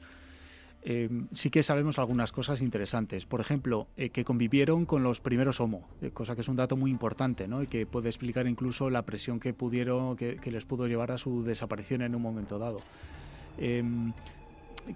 [0.85, 3.25] eh, sí que sabemos algunas cosas interesantes.
[3.25, 6.91] Por ejemplo, eh, que convivieron con los primeros Homo, cosa que es un dato muy
[6.91, 7.63] importante ¿no?
[7.63, 11.43] y que puede explicar incluso la presión que, pudieron, que, les pudo llevar a su
[11.43, 12.81] desaparición en un momento dado.
[13.57, 14.11] Em,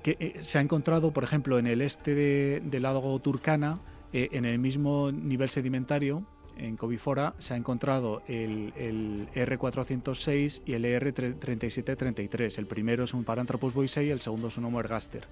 [0.03, 3.80] que se ha encontrado, por ejemplo, en el este del lago Turcana,
[4.11, 6.25] en el mismo nivel sedimentario,
[6.60, 12.58] en Covifora se ha encontrado el, el R406 y el ER3733.
[12.58, 15.28] El primero es un Paranthropus boisei y el segundo es un Homo ergaster.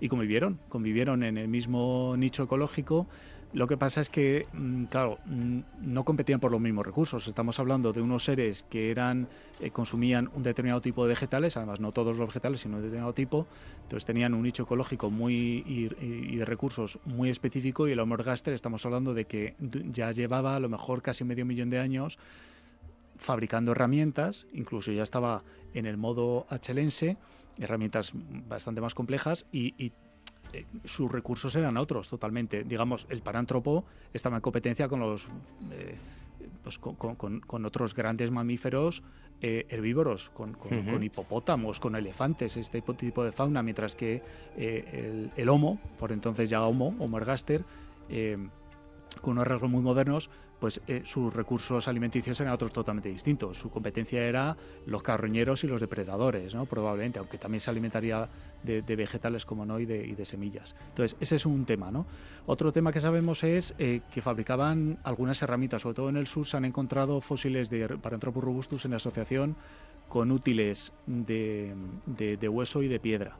[0.00, 3.06] Y convivieron, convivieron en el mismo nicho ecológico
[3.52, 7.26] lo que pasa es que, mm, claro, mm, no competían por los mismos recursos.
[7.26, 9.28] Estamos hablando de unos seres que eran
[9.60, 13.12] eh, consumían un determinado tipo de vegetales, además no todos los vegetales, sino un determinado
[13.12, 13.46] tipo.
[13.82, 18.54] Entonces tenían un nicho ecológico muy y, de recursos muy específico y el Homo ergaster
[18.54, 22.18] estamos hablando de que ya llevaba a lo mejor casi medio millón de años
[23.18, 25.42] fabricando herramientas, incluso ya estaba
[25.74, 27.18] en el modo achelense,
[27.58, 29.92] herramientas bastante más complejas y, y
[30.52, 32.64] eh, sus recursos eran otros totalmente.
[32.64, 35.26] Digamos, el parántropo estaba en competencia con los
[35.70, 35.96] eh,
[36.62, 39.02] pues con, otros grandes mamíferos
[39.42, 40.56] eh, herbívoros, con,
[41.02, 44.22] hipopótamos, con elefantes, este tipo de fauna, mientras que
[44.56, 47.64] el, el, Homo, por entonces ya Homo, Homo ergaster,
[49.20, 50.30] con unos rasgos muy modernos,
[50.60, 53.56] pues eh, sus recursos alimenticios eran otros totalmente distintos.
[53.56, 54.56] Su competencia era
[54.86, 56.66] los carroñeros y los depredadores, ¿no?
[56.66, 58.28] probablemente, aunque también se alimentaría
[58.62, 60.76] de, vegetales como no y de, semillas.
[60.90, 61.90] Entonces, ese es un tema.
[61.90, 62.06] ¿no?
[62.46, 66.46] Otro tema que sabemos es eh, que fabricaban algunas herramientas, sobre todo en el sur
[66.46, 69.56] se han encontrado fósiles de Paranthropus robustus en asociación
[70.10, 73.38] con útiles de hueso y de piedra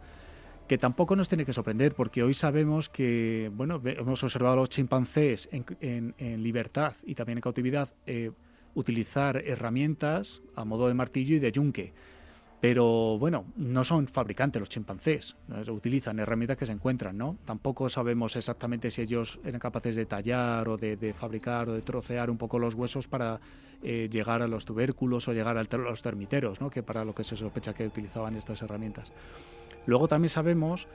[0.70, 4.68] que tampoco nos tiene que sorprender, porque hoy sabemos que, bueno, hemos observado a los
[4.68, 6.14] chimpancés en,
[6.44, 8.30] libertad y también en cautividad eh,
[8.76, 11.92] utilizar herramientas a modo de martillo y de yunque.
[12.60, 15.34] Pero bueno, no son fabricantes los chimpancés,
[15.66, 17.36] utilizan herramientas que se encuentran, ¿no?
[17.44, 22.30] Tampoco sabemos exactamente si ellos eran capaces de tallar o de, fabricar o de trocear
[22.30, 23.40] un poco los huesos para
[23.82, 26.70] eh, llegar a los tubérculos o llegar a los termiteros, ¿no?
[26.70, 29.10] Que para lo que se sospecha que utilizaban estas herramientas.
[29.86, 30.86] Luego también sabemos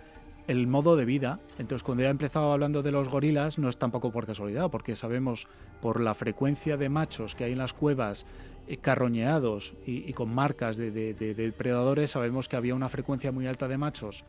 [0.47, 1.39] el modo de vida.
[1.57, 4.95] Entonces, cuando ya he empezado hablando de los gorilas, no es tampoco por casualidad, porque
[4.95, 5.47] sabemos
[5.81, 8.25] por la frecuencia de machos que hay en las cuevas
[8.67, 13.77] eh, carroñeados y, con marcas de, depredadores, sabemos que había una frecuencia muy alta de
[13.77, 14.23] machos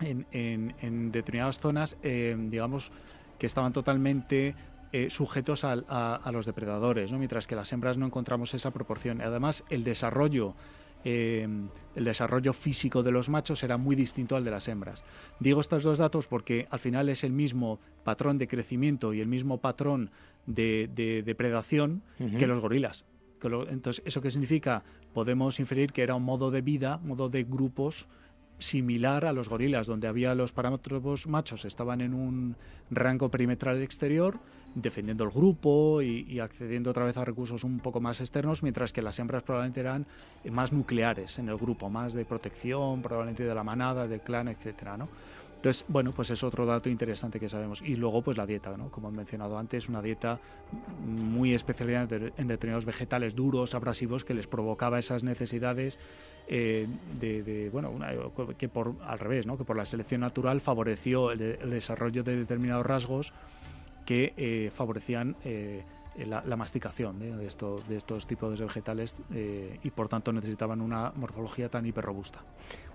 [0.00, 2.92] en, determinadas zonas, eh, digamos,
[3.38, 4.54] que estaban totalmente
[4.92, 7.18] eh, sujetos a, a, los depredadores, ¿no?
[7.18, 9.20] mientras que las hembras no encontramos esa proporción.
[9.20, 10.54] Además, el desarrollo
[11.04, 15.04] Em, el desarrollo físico de los machos era muy distinto al de las hembras.
[15.40, 19.28] Digo estos dos datos porque al final es el mismo patrón de crecimiento y el
[19.28, 20.10] mismo patrón
[20.46, 22.02] de, depredación
[22.38, 23.04] que los gorilas.
[23.42, 24.82] Entonces, ¿eso qué significa?
[25.12, 28.08] Podemos inferir que era un modo de vida, modo de grupos
[28.58, 32.56] similar a los gorilas, donde había los parámetros machos estaban en un
[32.90, 34.40] rango perimetral exterior,
[34.80, 39.02] defendiendo el grupo y, accediendo otra vez a recursos un poco más externos, mientras que
[39.02, 40.06] las hembras probablemente eran
[40.50, 44.96] más nucleares en el grupo, más de protección, probablemente de la manada, del clan, etcétera,
[44.96, 45.08] ¿no?
[45.58, 47.82] Entonces, bueno, pues es otro dato interesante que sabemos.
[47.82, 48.92] Y luego, pues la dieta, ¿no?
[48.92, 50.38] Como he mencionado antes, una dieta
[51.04, 55.98] muy especializada en determinados vegetales duros, abrasivos, que les provocaba esas necesidades
[56.46, 56.86] eh,
[57.20, 57.92] de, bueno,
[58.56, 59.58] que por al revés, ¿no?
[59.58, 63.32] Que por la selección natural favoreció el, desarrollo de determinados rasgos
[64.08, 65.84] que eh, favorecían eh,
[66.24, 71.12] la, masticación de, esto, de estos tipos de vegetales eh, y por tanto necesitaban una
[71.14, 72.40] morfología tan hiperrobusta.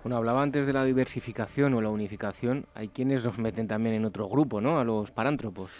[0.02, 2.66] Bueno, hablaba antes de la diversificación o la unificación.
[2.74, 4.80] Hay quienes los meten también en otro grupo, ¿no?
[4.80, 5.70] A los parántropos.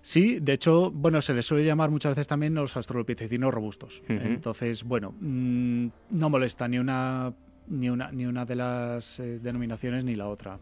[0.00, 4.02] Sí, de hecho, bueno, se les suele llamar muchas veces también los australopithecinos robustos.
[4.08, 7.32] Entonces, bueno, mm, no molesta ni una
[7.68, 10.58] ni una, ni una de las eh, denominaciones ni la otra.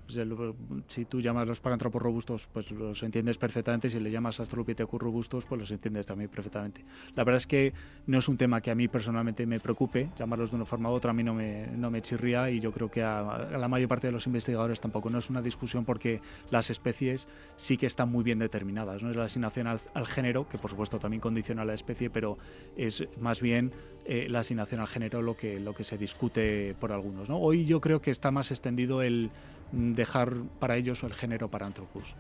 [0.87, 3.89] Si tú llamas los parántropos robustos, pues los entiendes perfectamente.
[3.89, 6.85] Si le llamas Australopithecus robustos, pues los entiendes también perfectamente.
[7.15, 7.73] La verdad es que
[8.07, 10.11] no es un tema que a mí personalmente me preocupe.
[10.19, 12.73] Llamarlos de una forma u otra a mí no me, no me chirría y yo
[12.73, 15.11] creo que a, la mayor parte de los investigadores tampoco.
[15.11, 16.21] No es una discusión porque
[16.51, 19.03] las especies sí que están muy bien determinadas.
[19.03, 22.11] No es la asignación al, al género, que por supuesto también condiciona a la especie,
[22.11, 22.39] pero
[22.77, 23.73] es más bien
[24.13, 27.29] eh, la asignación al género lo que, lo que se discute por algunos.
[27.29, 27.39] ¿no?
[27.39, 29.31] Hoy yo creo que está más extendido el
[29.71, 32.17] dejar para ellos el género Paranthropus.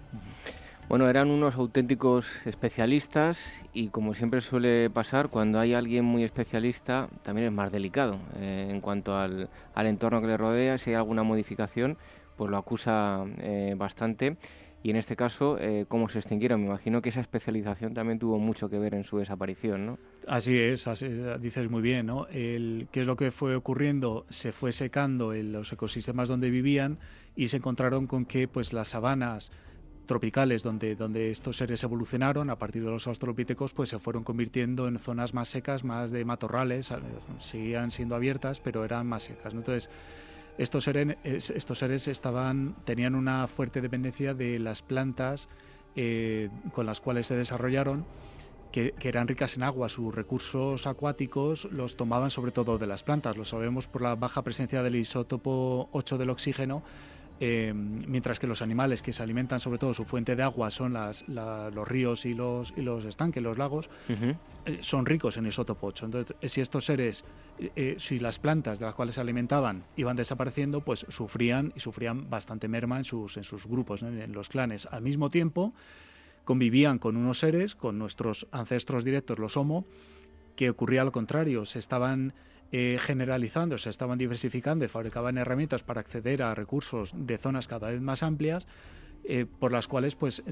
[0.89, 7.09] Bueno, eran unos auténticos especialistas y como siempre suele pasar, cuando hay alguien muy especialista
[7.25, 10.97] también es más delicado eh, en cuanto al, al, entorno que le rodea, si hay
[10.97, 11.99] alguna modificación,
[12.37, 14.37] pues lo acusa eh, bastante
[14.83, 16.61] y en este caso, eh, cómo se extinguieron.
[16.61, 19.99] Me imagino que esa especialización también tuvo mucho que ver en su desaparición, ¿no?
[20.27, 20.89] Así es,
[21.41, 22.27] dices muy bien, ¿no?
[22.29, 24.25] El, ¿Qué es lo que fue ocurriendo?
[24.31, 26.99] Se fue secando en los ecosistemas donde vivían
[27.37, 29.53] y se encontraron con que pues, las sabanas
[30.07, 34.89] tropicales donde, donde estos seres evolucionaron a partir de los australopithecus pues se fueron convirtiendo
[34.89, 36.93] en zonas más secas, más de matorrales,
[37.39, 39.55] seguían siendo abiertas pero eran más secas.
[39.55, 39.89] Entonces
[40.61, 42.23] estos seres,
[42.85, 45.49] tenían una fuerte dependencia de las plantas
[45.97, 48.05] eh, con las cuales se desarrollaron,
[48.71, 49.89] que, eran ricas en agua.
[49.89, 53.39] Sus recursos acuáticos los tomaban sobre todo de las plantas.
[53.39, 56.83] Lo sabemos por la baja presencia del isótopo 8 del oxígeno
[57.43, 60.93] eh, mientras que los animales que se alimentan sobre todo su fuente de agua son
[60.93, 63.89] las, los ríos y los, y los estanques, los lagos,
[64.67, 66.05] eh, son ricos en isótopo 8.
[66.05, 67.25] Entonces, si estos seres,
[67.59, 72.29] eh, si las plantas de las cuales se alimentaban iban desapareciendo, pues sufrían y sufrían
[72.29, 74.87] bastante merma en sus, en sus grupos, en los clanes.
[74.91, 75.73] Al mismo tiempo,
[76.45, 79.87] convivían con unos seres, con nuestros ancestros directos, los Homo,
[80.57, 82.35] que ocurría lo contrario, se estaban
[82.73, 87.91] eh, generalizando, se estaban diversificando y fabricaban herramientas para acceder a recursos de zonas cada
[87.91, 88.67] vez más amplias,
[89.25, 90.43] eh, por las cuales, pues,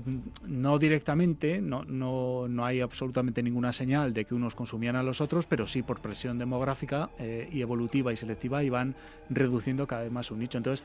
[0.47, 5.21] no directamente, no, no, no, hay absolutamente ninguna señal de que unos consumían a los
[5.21, 8.95] otros, pero sí por presión demográfica eh, y evolutiva y selectiva iban
[9.31, 10.59] reduciendo cada vez más su nicho.
[10.59, 10.85] Entonces,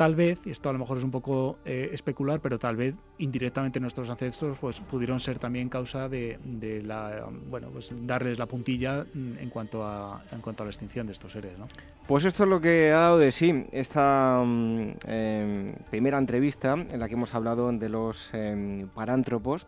[0.00, 3.78] Tal vez, esto a lo mejor es un poco eh, especular, pero tal vez indirectamente
[3.80, 6.38] nuestros ancestros pues, pudieron ser también causa de,
[6.82, 11.06] la, bueno, pues, darles la puntilla mm, en cuanto, a, en cuanto a la extinción
[11.06, 11.58] de estos seres.
[11.58, 11.68] ¿no?
[12.06, 16.98] Pues esto es lo que ha dado de sí esta mm, em, primera entrevista en
[16.98, 19.66] la que hemos hablado de los em, parántropos.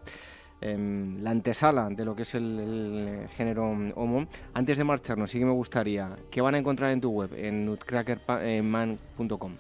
[0.62, 4.26] Em, la antesala de lo que es el, género Homo.
[4.55, 7.66] Antes de marcharnos, sí que me gustaría, ¿qué van a encontrar en tu web, en
[7.66, 9.57] nutcrackerman.com?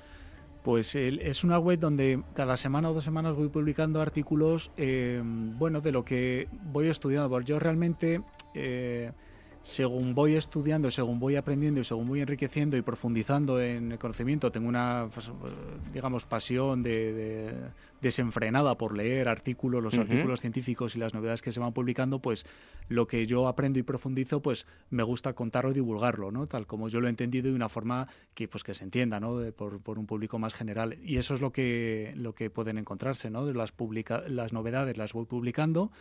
[0.62, 5.80] Pues es una web donde cada semana o dos semanas voy publicando artículos, eh, bueno,
[5.80, 7.40] de lo que voy estudiando.
[7.40, 8.22] Yo realmente
[8.54, 9.10] eh,
[9.62, 14.50] según voy estudiando, según voy aprendiendo y según voy enriqueciendo y profundizando en el conocimiento,
[14.50, 15.30] tengo una, pues,
[15.92, 17.54] digamos, pasión de,
[18.00, 22.44] desenfrenada por leer artículos, los artículos científicos y las novedades que se van publicando, pues
[22.88, 26.48] lo que yo aprendo y profundizo, pues me gusta contarlo y divulgarlo, ¿no?
[26.48, 29.40] Tal como yo lo he entendido de una forma que, pues, que se entienda, ¿no?
[29.52, 30.98] por, por, un público más general.
[31.04, 33.50] Y eso es lo que, lo que pueden encontrarse, ¿no?
[33.52, 35.92] Las, publica las novedades las voy publicando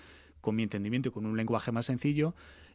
[0.41, 2.33] con mi entendimiento y con un lenguaje más sencillo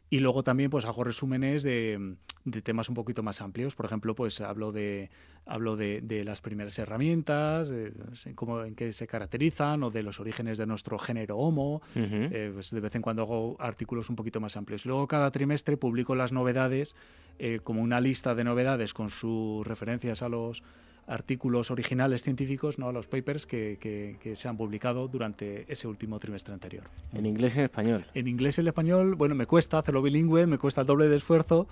[0.09, 2.15] y luego también pues hago resúmenes de,
[2.63, 3.75] temas un poquito más amplios.
[3.75, 5.09] Por ejemplo, pues hablo de
[5.45, 7.93] hablo de, las primeras herramientas, de,
[8.35, 11.81] cómo en qué se caracterizan, o de los orígenes de nuestro género Homo.
[11.95, 14.85] Eh, pues de vez en cuando hago artículos un poquito más amplios.
[14.85, 16.95] Luego cada trimestre publico las novedades,
[17.39, 20.63] eh, como una lista de novedades con sus referencias a los
[21.07, 26.53] artículos originales científicos, no los papers que, que, se han publicado durante ese último trimestre
[26.53, 26.83] anterior.
[27.13, 28.05] ¿En inglés y en español?
[28.13, 31.15] En inglés y en español, bueno, me cuesta hacerlo bilingüe, me cuesta el doble de
[31.15, 31.67] esfuerzo,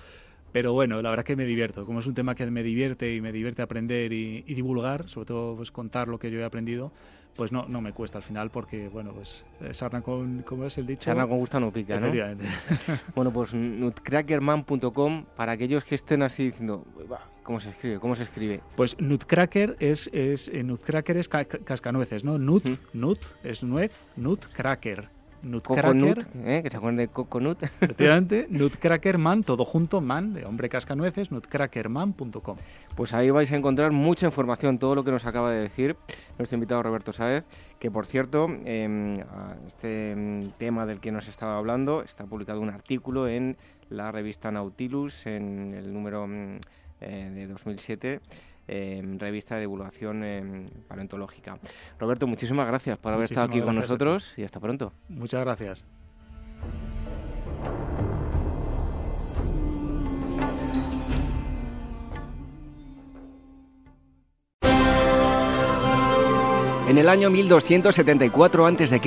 [0.53, 1.85] pero bueno, la verdad que me divierto.
[1.85, 5.55] Como es un tema que me divierte y me divierte aprender y, divulgar, sobre todo
[5.57, 6.93] pues, contar lo que yo he aprendido,
[7.35, 10.87] pues no, no me cuesta al final porque, bueno, pues sarna con, ¿cómo es el
[10.87, 11.03] dicho?
[11.03, 12.09] Sarna con gusto no pica, ¿no?
[13.15, 16.85] bueno, pues nutcrackerman.com para aquellos que estén así diciendo,
[17.45, 17.99] ¿cómo se escribe?
[17.99, 18.61] ¿Cómo se escribe?
[18.75, 22.37] Pues nutcracker es, es eh, nutcracker es cascanueces, ¿no?
[22.37, 25.15] Nut, nut es nuez, nutcracker.
[25.43, 26.25] Nutcracker.
[26.43, 26.61] ¿eh?
[26.63, 27.61] Que se acuerden de Coconut.
[27.81, 32.57] Efectivamente, Nutcrackerman, todo junto, man, de hombre cascanueces, nutcrackerman.com.
[32.95, 35.97] Pues ahí vais a encontrar mucha información, todo lo que nos acaba de decir
[36.39, 37.43] nuestro invitado Roberto Sáez,
[37.77, 39.23] que por cierto, eh,
[39.67, 43.55] este em, tema del que nos estaba hablando, está publicado un artículo en
[43.89, 46.57] la revista Nautilus, en el número mm,
[47.05, 48.21] eh, de 2007
[48.67, 51.59] revista de divulgación eh, paleontológica.
[51.99, 54.93] Roberto, muchísimas gracias por haber estado aquí con nosotros y hasta pronto.
[55.07, 55.85] Muchas gracias.
[66.87, 69.01] En el año 1274 a.C.,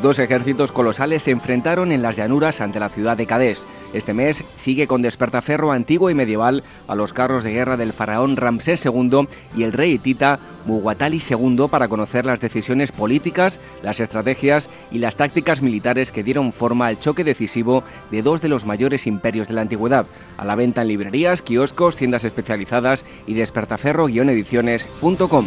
[0.00, 3.66] dos ejércitos colosales se enfrentaron en las llanuras ante la ciudad de Cadés.
[3.92, 8.36] Este mes sigue con despertaferro antiguo y medieval a los carros de guerra del faraón
[8.36, 14.70] Ramsés II y el rey hitita Muwatalli II para conocer las decisiones políticas, las estrategias
[14.92, 17.82] y las tácticas militares que dieron forma al choque decisivo
[18.12, 20.06] de dos de los mayores imperios de la antigüedad.
[20.38, 25.46] A la venta en librerías, kioscos, tiendas especializadas y despertaferro-ediciones.com.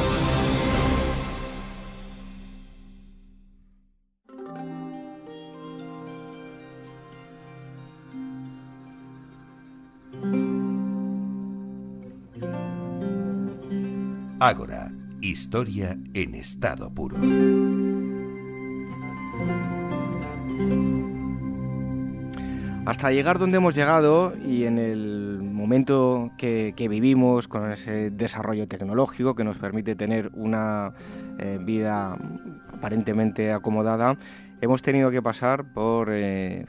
[14.43, 17.15] Ágora, historia en estado puro.
[22.87, 29.35] Hasta llegar donde hemos llegado y en el momento que, vivimos con ese desarrollo tecnológico
[29.35, 30.95] que nos permite tener una
[31.37, 32.17] eh, vida
[32.73, 34.17] aparentemente acomodada,
[34.59, 36.65] hemos tenido que pasar por eh,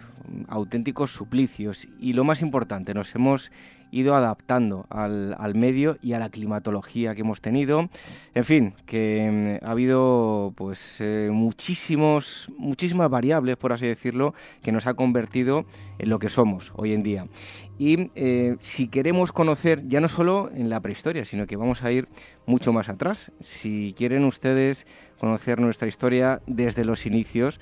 [0.49, 3.51] auténticos suplicios y lo más importante, nos hemos
[3.93, 7.91] ido adaptando al, medio y a la climatología que hemos tenido.
[8.35, 14.73] En fin, que mm, ha habido pues eh, muchísimos, muchísimas variables, por así decirlo, que
[14.73, 15.67] nos ha convertido
[15.99, 17.27] en lo que somos hoy en día.
[17.79, 21.93] Y eh, si queremos conocer, ya no solo en la prehistoria, sino que vamos a
[21.93, 22.09] ir
[22.47, 24.87] mucho más atrás, si quieren ustedes
[25.19, 27.61] conocer nuestra historia desde los inicios,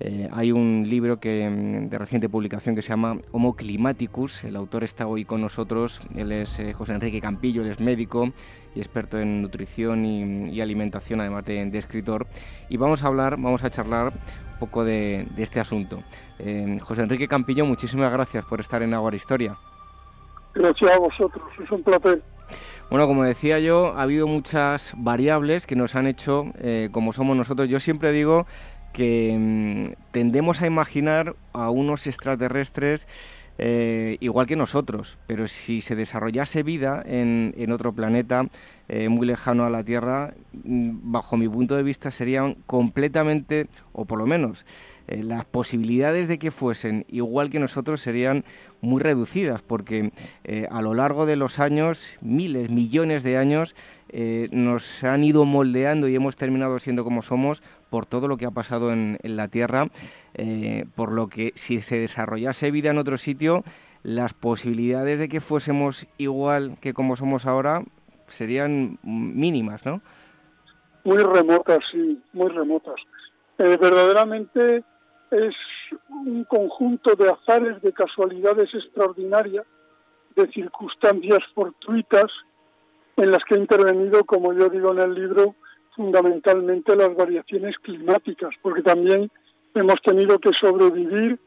[0.00, 4.44] eh, hay un libro que, mm, de reciente publicación que se llama Homo Climaticus.
[4.44, 6.00] El autor está hoy con nosotros.
[6.16, 8.30] Él es eh, José Enrique Campillo, él es médico
[8.74, 12.26] y experto en nutrición y, alimentación, además de, escritor.
[12.68, 16.02] Y vamos a hablar, vamos a charlar un poco de, este asunto.
[16.40, 19.56] Eh, José Enrique Campillo, muchísimas gracias por estar en Agua Historia.
[20.54, 22.20] Gracias a vosotros, es un placer.
[22.90, 26.46] Bueno, como decía yo, ha habido muchas variables que nos han hecho
[26.92, 27.68] como somos nosotros.
[27.68, 28.46] Yo siempre digo
[28.94, 33.06] que mm, tendemos a imaginar a unos extraterrestres
[33.58, 38.48] eh, igual que nosotros, pero si se desarrollase vida en, otro planeta
[38.88, 40.34] eh, muy lejano a la Tierra,
[40.64, 44.66] mm, bajo mi punto de vista serían completamente, o por lo menos,
[45.06, 48.44] eh, las posibilidades de que fuesen igual que nosotros serían
[48.80, 50.12] muy reducidas, porque
[50.70, 53.74] a lo largo de los años, miles, millones de años,
[54.52, 57.62] nos han ido moldeando y hemos terminado siendo como somos
[57.94, 59.86] por todo lo que ha pasado en, la Tierra,
[60.34, 63.62] eh, por lo que si se desarrollase vida en otro sitio,
[64.02, 67.84] las posibilidades de que fuésemos igual que como somos ahora
[68.26, 70.00] serían mínimas, ¿no?
[71.04, 72.96] Muy remotas, sí, muy remotas.
[73.58, 74.82] Eh, verdaderamente
[75.30, 75.54] es
[76.08, 79.66] un conjunto de azares, de casualidades extraordinarias,
[80.34, 82.32] de circunstancias fortuitas,
[83.16, 85.54] en las que ha intervenido, como yo digo en el libro,
[85.94, 89.30] fundamentalmente las variaciones climáticas, porque también
[89.74, 91.38] hemos tenido que sobrevivir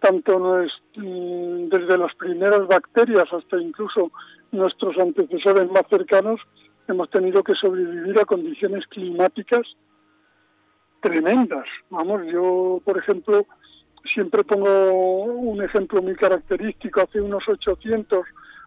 [0.00, 4.12] tanto mm, desde las primeras bacterias hasta incluso
[4.52, 6.40] nuestros antecesores más cercanos,
[6.88, 9.66] hemos tenido que sobrevivir a condiciones climáticas
[11.00, 11.66] tremendas.
[11.90, 13.46] Vamos, yo, por ejemplo,
[14.14, 18.24] siempre pongo un ejemplo muy característico, hace unos 800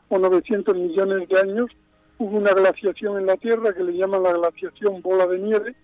[0.09, 1.71] o 900 millones de años,
[2.19, 5.75] hubo una glaciación en la Tierra que le llaman la glaciación bola de nieve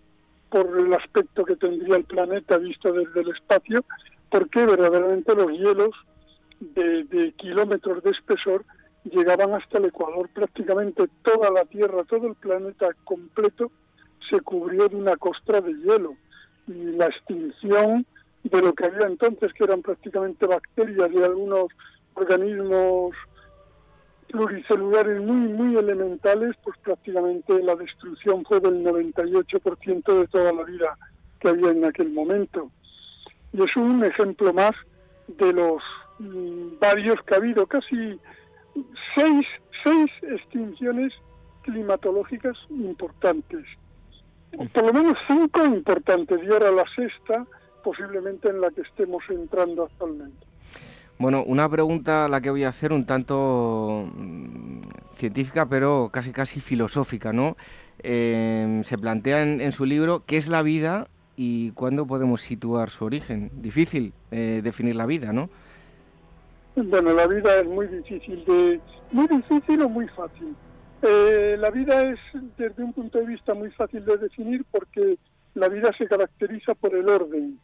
[0.49, 3.83] por el aspecto que tendría el planeta visto desde el espacio,
[4.29, 5.91] porque verdaderamente los hielos
[6.59, 8.65] de, kilómetros de espesor
[9.05, 10.29] llegaban hasta el Ecuador.
[10.33, 13.71] Prácticamente toda la Tierra, todo el planeta completo
[14.29, 16.15] se cubrió de una costra de hielo
[16.67, 18.05] y la extinción
[18.43, 21.67] de lo que había entonces, que eran prácticamente bacterias y algunos
[22.13, 23.15] organismos
[24.27, 30.97] pluricelulares muy, muy elementales, pues prácticamente la destrucción fue del 98% de toda la vida
[31.39, 32.71] que había en aquel momento.
[33.53, 34.75] Y es un ejemplo más
[35.27, 35.81] de los
[36.19, 38.19] mm, varios que ha habido, casi
[39.13, 39.47] seis,
[39.83, 41.13] seis extinciones
[41.61, 43.65] climatológicas importantes.
[44.73, 47.45] Por lo menos cinco importantes y ahora la sexta
[47.83, 50.45] posiblemente en la que estemos entrando actualmente.
[51.17, 54.81] Bueno, una pregunta la que voy a hacer un tanto mm,
[55.13, 57.55] científica, pero casi casi filosófica, ¿no?
[58.03, 63.05] Eh, se plantea en, su libro qué es la vida y cuándo podemos situar su
[63.05, 63.49] origen.
[63.53, 65.49] Difícil eh, definir la vida, ¿no?
[66.75, 68.81] Bueno, la vida es muy difícil de
[69.11, 70.53] muy difícil o muy fácil.
[71.01, 72.19] Eh, la vida es
[72.57, 75.17] desde un punto de vista muy fácil de definir porque
[75.53, 77.57] la vida se caracteriza por el orden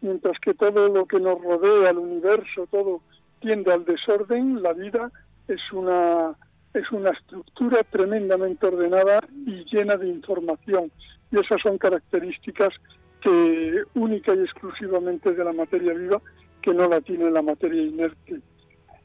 [0.00, 3.00] mientras que todo lo que nos rodea, el universo, todo
[3.40, 5.10] tiende al desorden, la vida
[5.46, 6.36] es una
[6.74, 10.92] es una estructura tremendamente ordenada y llena de información.
[11.32, 12.74] Y esas son características
[13.22, 16.20] que única y exclusivamente de la materia viva,
[16.62, 18.40] que no la tiene la materia inerte.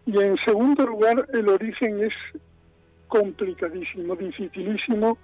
[0.05, 2.13] Y en segundo lugar, el origen es
[3.07, 5.17] complicadísimo, dificilísimo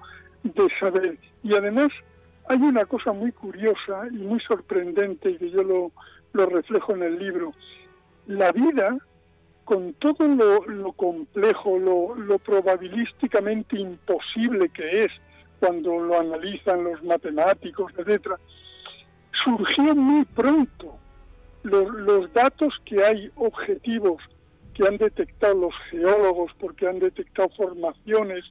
[0.44, 1.18] de saber.
[1.44, 1.92] Y además
[2.50, 5.92] hay una cosa muy curiosa y muy sorprendente que yo lo,
[6.34, 7.54] reflejo en el libro.
[8.26, 8.98] La vida,
[9.66, 15.12] con todo lo, complejo, lo, lo, probabilísticamente imposible que es
[15.60, 18.38] cuando lo analizan los matemáticos, etcétera,
[19.44, 20.98] surgió muy pronto.
[21.62, 24.24] Los, los datos que hay objetivos
[24.74, 28.44] que han detectado los geólogos porque han detectado formaciones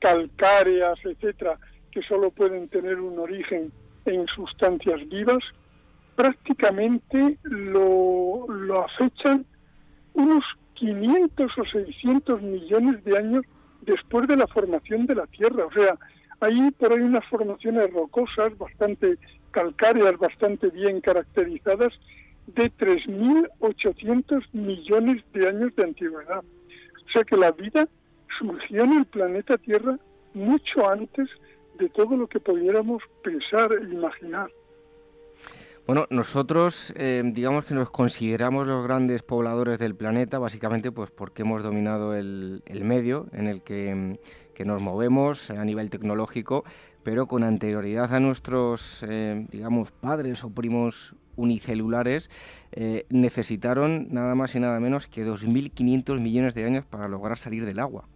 [0.00, 1.58] calcáreas, etcétera,
[1.96, 3.72] que solo pueden tener un origen
[4.04, 5.42] en sustancias vivas,
[6.14, 9.46] prácticamente lo, lo acechan
[10.12, 10.44] unos
[10.74, 13.46] 500 o 600 millones de años
[13.80, 15.64] después de la formación de la Tierra.
[15.64, 15.96] O sea,
[16.40, 19.16] hay por ahí unas formaciones rocosas bastante
[19.52, 21.94] calcáreas, bastante bien caracterizadas,
[22.48, 26.44] de 3.800 millones de años de antigüedad.
[27.06, 27.88] O sea que la vida
[28.38, 29.98] surgió en el planeta Tierra
[30.34, 31.30] mucho antes
[31.78, 34.50] de todo lo que pudiéramos pensar e imaginar.
[35.86, 41.42] Bueno, nosotros eh, digamos que nos consideramos los grandes pobladores del planeta, básicamente pues porque
[41.42, 44.18] hemos dominado el, medio en el que,
[44.64, 46.64] nos movemos a nivel tecnológico,
[47.04, 52.30] pero con anterioridad a nuestros, eh, digamos, padres o primos unicelulares,
[52.72, 57.64] eh, necesitaron nada más y nada menos que 2.500 millones de años para lograr salir
[57.64, 58.08] del agua.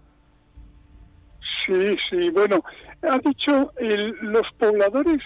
[1.66, 2.62] Sí, sí, bueno,
[3.02, 5.20] ha dicho el, los pobladores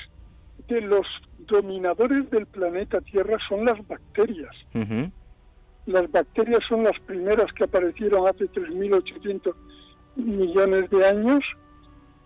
[0.69, 1.07] de los
[1.47, 4.55] dominadores del planeta Tierra son las bacterias.
[5.87, 9.55] Las bacterias son las primeras que aparecieron hace 3.800
[10.17, 11.45] millones de años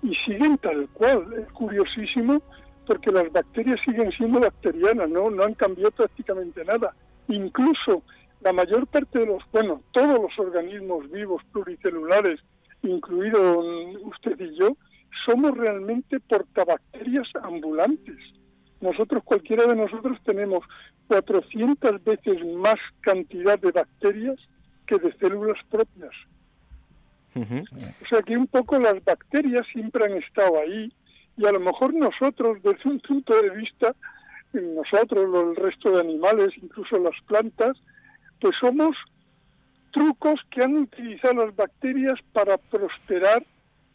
[0.02, 1.26] y siguen tal cual.
[1.32, 2.40] Es curiosísimo
[2.86, 6.94] porque las bacterias siguen siendo bacterianas, no, no han cambiado prácticamente nada.
[7.26, 8.02] Incluso
[8.40, 12.40] la mayor parte de los, bueno, todos los organismos vivos pluricelulares
[12.82, 13.60] incluido
[14.02, 14.76] usted y yo,
[15.24, 18.16] somos realmente portabacterias ambulantes.
[18.80, 20.64] Nosotros, cualquiera de nosotros, tenemos
[21.08, 24.36] 400 veces más cantidad de bacterias
[24.86, 26.14] que de células propias.
[27.34, 30.92] O sea que un poco las bacterias siempre han estado ahí
[31.36, 33.94] y a lo mejor nosotros, desde un punto de vista,
[34.52, 37.76] nosotros, el resto de animales, incluso las plantas,
[38.40, 38.96] pues somos
[39.98, 43.44] trucos que han utilizado las bacterias para prosperar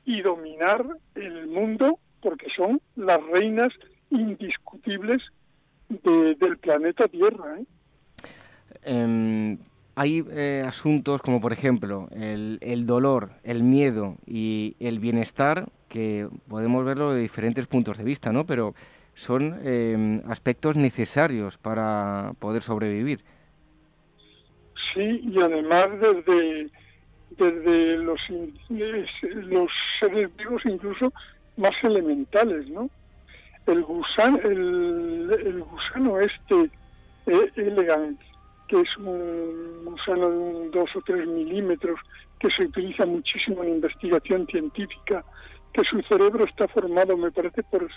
[0.03, 0.85] y dominar
[1.15, 3.71] el mundo, porque son las reinas
[4.09, 5.21] indiscutibles
[5.87, 7.57] del planeta Tierra.
[7.57, 7.65] ¿eh?
[8.83, 9.57] Em,
[9.95, 16.27] hay eh, asuntos como, por ejemplo, el, el, dolor, el miedo y el bienestar que
[16.49, 18.45] podemos verlo de diferentes puntos de vista, ¿no?
[18.45, 18.73] Pero
[19.13, 23.23] son em, aspectos necesarios para poder sobrevivir
[24.93, 26.69] sí, y además desde,
[27.31, 28.19] desde los,
[28.69, 31.11] los seres vivos incluso
[31.57, 32.89] más elementales, ¿no?
[33.65, 36.69] El gusano, el, gusano este
[37.27, 38.19] eh, elegant,
[38.67, 41.99] que es un gusano de un 2 o 3 milímetros,
[42.39, 45.23] que se utiliza muchísimo en investigación científica,
[45.71, 47.89] que su cerebro está formado, me parece, por,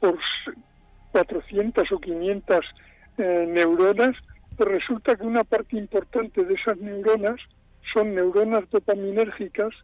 [0.00, 0.18] por
[1.12, 2.64] 400 o 500
[3.18, 4.16] eh, neuronas,
[4.58, 7.40] resulta que una parte importante de esas neuronas
[7.92, 9.74] son neuronas dopaminérgicas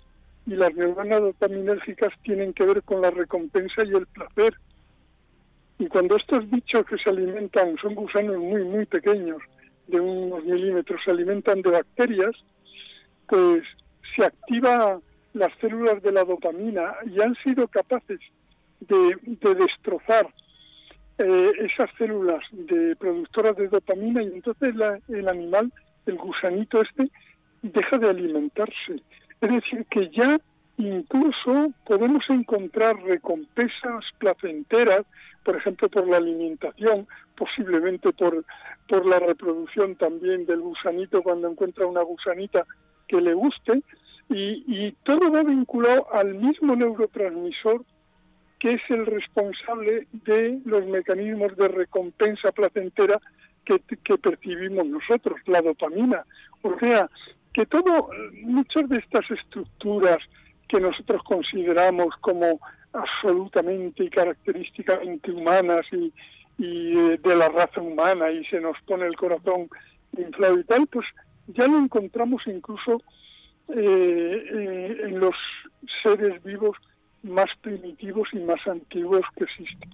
[0.47, 4.55] y las neuronas dopaminérgicas tienen que ver con la recompensa y el placer.
[5.79, 9.43] Y cuando estos bichos que se alimentan, son gusanos muy, muy pequeños,
[9.89, 12.33] de unos milímetros, se alimentan de bacterias,
[13.29, 13.65] pues
[14.15, 15.01] se activa
[15.33, 18.21] las células de la dopamina y han sido capaces
[18.81, 20.29] de destrozar
[21.21, 24.75] eh, esas células de productoras de dopamina y entonces
[25.09, 25.71] el animal
[26.07, 27.11] el gusanito este
[27.63, 29.03] deja de alimentarse.
[29.41, 30.41] Es decir, que ya
[30.79, 35.05] incluso podemos encontrar recompensas placenteras,
[35.45, 37.07] por ejemplo, por la alimentación,
[37.37, 38.45] posiblemente por,
[38.89, 42.65] por la reproducción también del gusanito cuando encuentra una gusanita
[43.09, 43.83] que le guste,
[44.31, 47.85] y, y todo va vinculado al mismo neurotransmisor
[48.61, 53.19] que es el responsable de los mecanismos de recompensa placentera
[53.65, 53.79] que,
[54.19, 56.25] percibimos nosotros, la dopamina.
[56.63, 57.09] O sea,
[57.55, 58.11] que todo,
[58.43, 60.23] muchas de estas estructuras
[60.69, 62.61] que nosotros consideramos como
[62.93, 66.13] absolutamente y característicamente humanas y,
[66.59, 69.69] y eh, de la raza humana y se nos pone el corazón
[70.17, 71.07] inflado y tal, pues
[71.49, 73.01] ya lo encontramos incluso
[73.69, 75.35] eh, eh, en los
[76.03, 76.77] seres vivos
[77.23, 79.91] más primitivos y más antiguos que existen.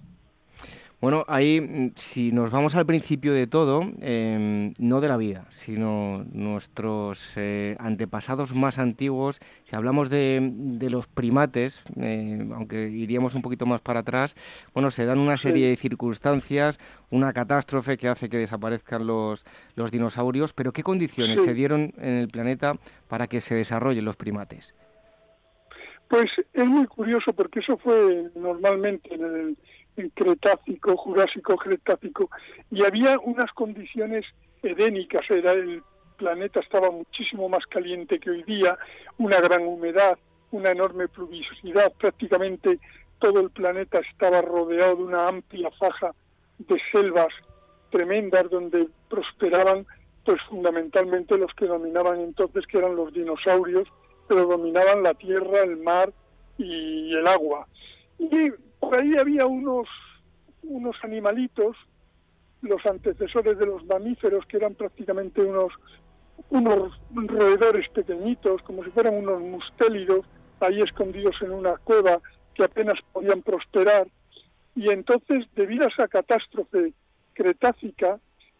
[0.99, 5.45] Bueno, ahí, mm, si nos vamos al principio de todo, em, no de la vida,
[5.51, 13.43] sino nuestros eh, antepasados más antiguos, si hablamos de, los primates, eh, aunque iríamos un
[13.43, 14.35] poquito más para atrás,
[14.73, 16.79] bueno, se dan una serie de circunstancias,
[17.11, 19.45] una catástrofe que hace que desaparezcan los,
[19.75, 22.73] los dinosaurios, pero ¿qué condiciones se dieron en el planeta
[23.07, 24.73] para que se desarrollen los primates?
[26.09, 29.57] Pues es muy curioso porque eso fue normalmente en
[29.97, 32.29] el Cretácico, Jurásico, Cretácico,
[32.71, 34.25] y había unas condiciones
[34.61, 35.81] edénicas, era el
[36.17, 38.77] planeta estaba muchísimo más caliente que hoy día,
[39.17, 40.17] una gran humedad,
[40.51, 42.79] una enorme pluviosidad, prácticamente
[43.19, 46.13] todo el planeta estaba rodeado de una amplia faja
[46.59, 47.33] de selvas
[47.89, 49.85] tremendas donde prosperaban
[50.25, 53.87] pues fundamentalmente los que dominaban entonces que eran los dinosaurios,
[54.27, 56.11] pero dominaban la tierra, el mar
[56.57, 57.67] y el agua.
[58.19, 59.87] Y por ahí había unos,
[60.63, 61.75] unos animalitos,
[62.61, 65.71] los antecesores de los mamíferos, que eran prácticamente unos,
[66.49, 70.25] unos roedores pequeñitos, como si fueran unos mustélidos,
[70.59, 72.19] ahí escondidos en una cueva
[72.55, 74.07] que apenas podían prosperar.
[74.75, 76.93] Y entonces, debido a esa catástrofe
[77.33, 78.19] cretácica,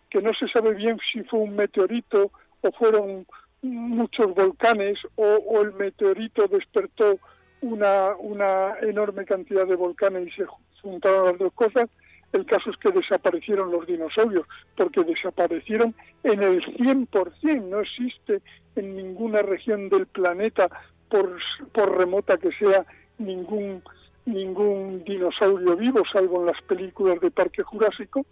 [0.10, 2.32] que no se sabe bien si fue un meteorito
[2.62, 3.26] o fueron
[3.62, 7.20] muchos volcanes o, el meteorito despertó
[7.62, 10.46] una, una enorme cantidad de volcanes y se
[10.82, 11.90] juntaron las dos cosas,
[12.34, 18.42] el caso es que desaparecieron los dinosaurios, porque desaparecieron en el 100%, no existe
[18.76, 20.70] en ninguna región del planeta,
[21.10, 21.38] por,
[21.72, 22.86] por remota que sea,
[23.18, 23.82] ningún,
[24.26, 28.26] ningún dinosaurio vivo, salvo en las películas de Parque Jurásico,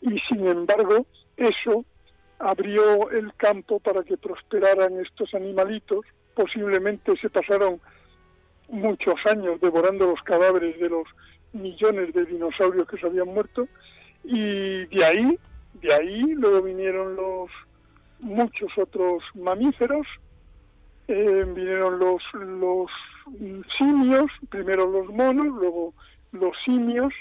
[0.00, 1.06] y sin embargo
[1.36, 1.84] eso
[2.38, 6.04] abrió el campo para que prosperaran estos animalitos,
[6.34, 7.80] posiblemente se pasaron
[8.68, 11.06] muchos años devorando los cadáveres de los
[11.52, 13.66] millones de dinosaurios que se habían muerto.
[14.24, 15.38] Y de ahí
[15.74, 17.50] de ahí luego vinieron los
[18.20, 20.06] muchos otros mamíferos.
[21.06, 22.90] Eh, vinieron los los
[23.78, 25.94] simios primero los monos luego
[26.32, 27.12] los simios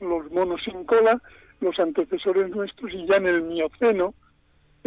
[0.00, 1.20] los monos sin cola
[1.60, 4.12] los antecesores nuestros y ya en el mioceno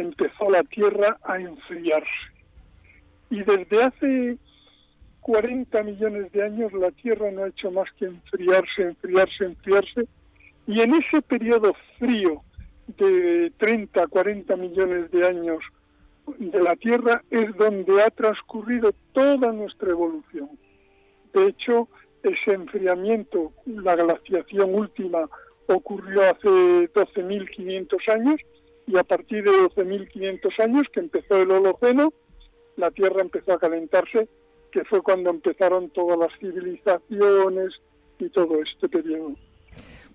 [0.01, 2.39] empezó la tierra a enfriarse
[3.29, 4.37] y desde hace
[5.21, 10.07] 40 millones de años la Tierra no ha hecho más que enfriarse, enfriarse, enfriarse,
[10.67, 12.41] y en ese periodo frío
[12.97, 15.59] de 30, 40 millones de años
[16.37, 20.49] de la Tierra es donde ha transcurrido toda nuestra evolución.
[21.33, 21.87] De hecho,
[22.23, 25.29] ese enfriamiento, la glaciación última,
[25.67, 28.41] ocurrió hace 12.500 años
[28.89, 32.11] y a partir de 12.500 años que empezó el Holoceno,
[32.75, 34.27] la Tierra empezó a calentarse
[34.71, 37.73] que fue cuando empezaron todas las civilizaciones
[38.17, 39.35] y todo este periodo.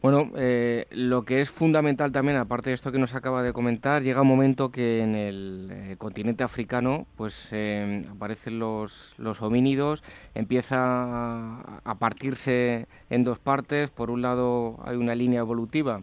[0.02, 4.02] Bueno, eh, lo que es fundamental también, aparte de esto que nos acaba de comentar,
[4.02, 10.02] llega un momento que en el eh, continente africano pues eh, aparecen los, los homínidos,
[10.34, 13.90] empieza a partirse en dos partes.
[13.90, 16.02] Por un lado hay una línea evolutiva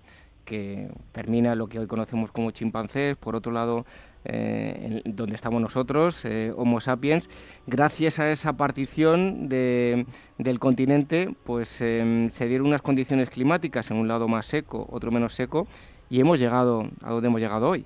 [0.52, 3.86] que termina lo que hoy conocemos como chimpancés, por otro lado
[4.26, 7.30] eh, donde estamos nosotros, eh, Homo sapiens,
[7.68, 10.06] gracias a esa partición de,
[10.38, 15.10] del continente, pues em, se dieron unas condiciones climáticas, en un lado más seco, otro
[15.10, 15.68] menos seco,
[16.10, 17.86] y hemos llegado a donde hemos llegado hoy.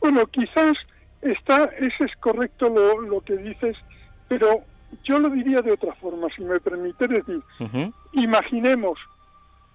[0.00, 0.76] Bueno, quizás
[1.22, 3.76] está, ese es correcto lo, lo que dices,
[4.26, 4.62] pero
[5.04, 7.40] yo lo diría de otra forma, si me permite decir.
[8.12, 8.98] Imaginemos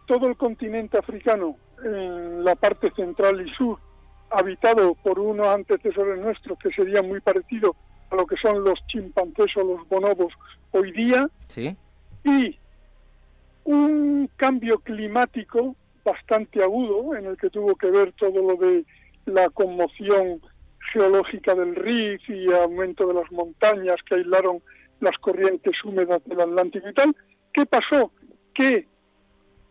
[0.08, 3.80] todo el continente africano en la parte central y sur
[4.32, 7.76] habitado por unos antecesores nuestros que sería muy parecido
[8.12, 10.34] a lo que son los chimpancés o los bonobos
[10.72, 11.28] hoy día,
[12.24, 12.58] y
[13.66, 18.86] un cambio climático bastante agudo en el que tuvo que ver todo lo de
[19.26, 20.42] la conmoción
[20.92, 24.62] geológica del Rif y aumento de las montañas que aislaron
[25.02, 27.16] las corrientes húmedas del Atlántico y tal,
[27.54, 28.12] ¿qué pasó?
[28.54, 28.88] Que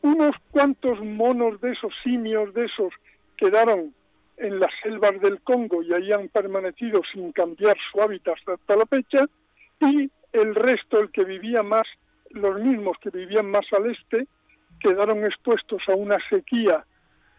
[0.03, 2.93] unos cuantos monos de esos simios de esos
[3.37, 3.95] quedaron
[4.37, 8.87] en las selvas del Congo y ahí han permanecido sin cambiar su hábitat hasta la
[8.87, 9.27] fecha
[9.81, 11.87] y el resto, el que vivía más,
[12.31, 14.27] los mismos que vivían más al este,
[14.81, 16.85] quedaron expuestos a una sequía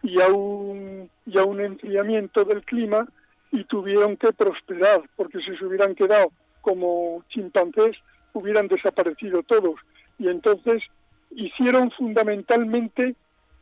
[0.02, 3.07] y a un, y a un enfriamiento del clima
[3.52, 6.31] y tuvieron que prosperar, porque si se hubieran quedado
[6.61, 7.95] como chimpancés,
[8.34, 9.80] hubieran desaparecido todos.
[10.18, 10.84] Y entonces
[11.31, 13.15] hicieron fundamentalmente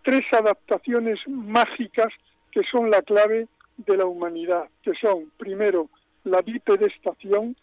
[0.03, 2.13] tres adaptaciones mágicas
[2.51, 5.89] que son la clave de la humanidad, que son, primero,
[6.23, 7.55] la bipedestación,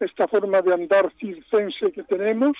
[0.00, 2.56] esta forma de andar circense que tenemos,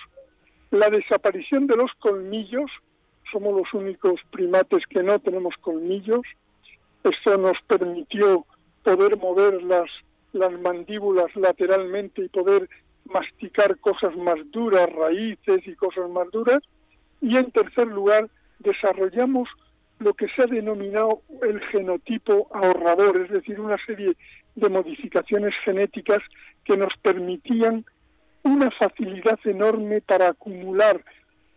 [0.70, 2.70] la desaparición de los colmillos,
[3.30, 6.22] somos los únicos primates que no tenemos colmillos,
[7.04, 8.44] esto nos permitió
[8.82, 9.90] poder mover las,
[10.32, 12.68] las mandíbulas lateralmente y poder
[13.04, 16.62] masticar cosas más duras, raíces y cosas más duras,
[17.20, 18.28] y en tercer lugar
[18.60, 19.48] desarrollamos
[19.98, 24.14] lo que se ha denominado el genotipo ahorrador, es decir, una serie
[24.54, 26.22] de modificaciones genéticas
[26.64, 27.84] que nos permitían
[28.44, 31.04] una facilidad enorme para acumular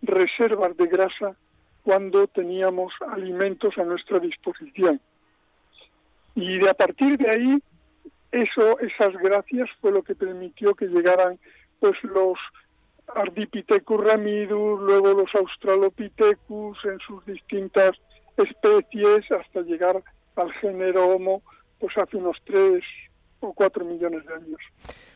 [0.01, 1.35] reservas de grasa
[1.83, 4.99] cuando teníamos alimentos a nuestra disposición.
[6.35, 7.63] Y de a partir de ahí,
[8.31, 11.37] eso, esas gracias fue lo que permitió que llegaran
[11.79, 12.37] pues los
[13.15, 17.97] Ardipithecus ramidus, luego los Australopithecus en sus distintas
[18.37, 20.01] especies hasta llegar
[20.35, 21.41] al género Homo
[21.79, 22.83] pues hace unos tres
[23.39, 24.61] o cuatro millones de años.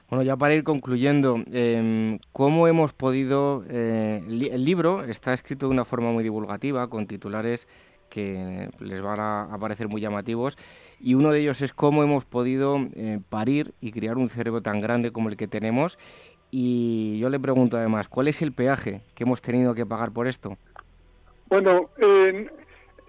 [0.09, 3.63] Bueno, ya para ir concluyendo, eh, ¿cómo hemos podido...
[3.69, 7.67] Eh, el libro está escrito de una forma muy divulgativa, con titulares
[8.09, 10.57] que les van a parecer muy llamativos,
[10.99, 14.80] y uno de ellos es cómo hemos podido eh, parir y criar un cerebro tan
[14.80, 15.97] grande como el que tenemos.
[16.51, 20.27] Y yo le pregunto además, ¿cuál es el peaje que hemos tenido que pagar por
[20.27, 20.57] esto?
[21.47, 21.89] Bueno,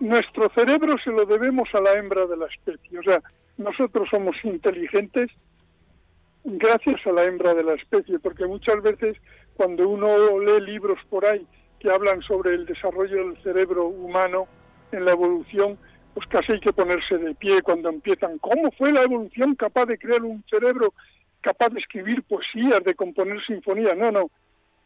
[0.00, 2.98] nuestro cerebro se lo debemos a la hembra de la especie.
[2.98, 3.22] O sea,
[3.56, 5.30] nosotros somos inteligentes
[6.44, 9.16] gracias a la hembra de la especie, porque muchas veces
[9.56, 11.46] cuando uno lee libros por ahí
[11.80, 14.46] que hablan sobre el desarrollo del cerebro humano
[14.92, 15.76] en la evolución,
[16.14, 18.38] pues casi hay que ponerse de pie cuando empiezan.
[18.38, 20.94] ¿Cómo fue la evolución capaz de crear un cerebro
[21.46, 23.96] capaz de escribir poesías, de componer sinfonías?
[23.96, 24.30] No, no.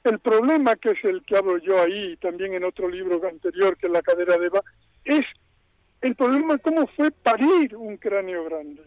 [0.05, 3.79] El problema, que es el que hablo yo ahí, y también en otro libro anterior,
[3.79, 4.61] que es La cadera de Eva,
[5.07, 5.25] es
[6.03, 8.83] el problema cómo fue parir un cráneo grande.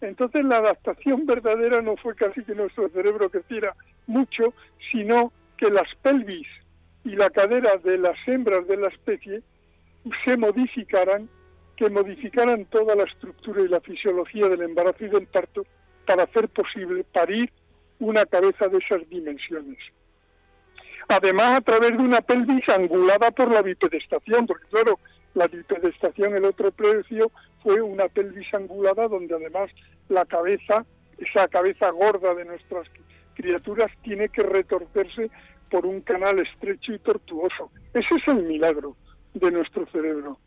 [0.00, 3.74] Entonces la adaptación verdadera no fue casi que nuestro cerebro creciera
[4.06, 4.54] mucho,
[4.90, 6.48] sino que las pelvis
[7.04, 9.42] y la cadera de las hembras de la especie
[10.24, 11.28] se modificaran,
[11.76, 15.66] que modificaran toda la estructura y la fisiología del embarazo y del parto
[16.06, 17.50] para hacer posible parir
[17.98, 19.78] una cabeza de esas dimensiones.
[21.08, 24.98] Además, a través de una pelvis angulada por la bipedestación, porque claro,
[25.34, 27.30] la bipedestación, el otro precio,
[27.62, 29.70] fue una pelvis angulada donde además
[30.08, 30.84] la cabeza,
[31.18, 32.88] esa cabeza gorda de nuestras
[33.34, 35.30] criaturas, tiene que retorcerse
[35.70, 37.70] por un canal estrecho y tortuoso.
[37.92, 38.96] Ese es el milagro
[39.34, 40.38] de nuestro cerebro.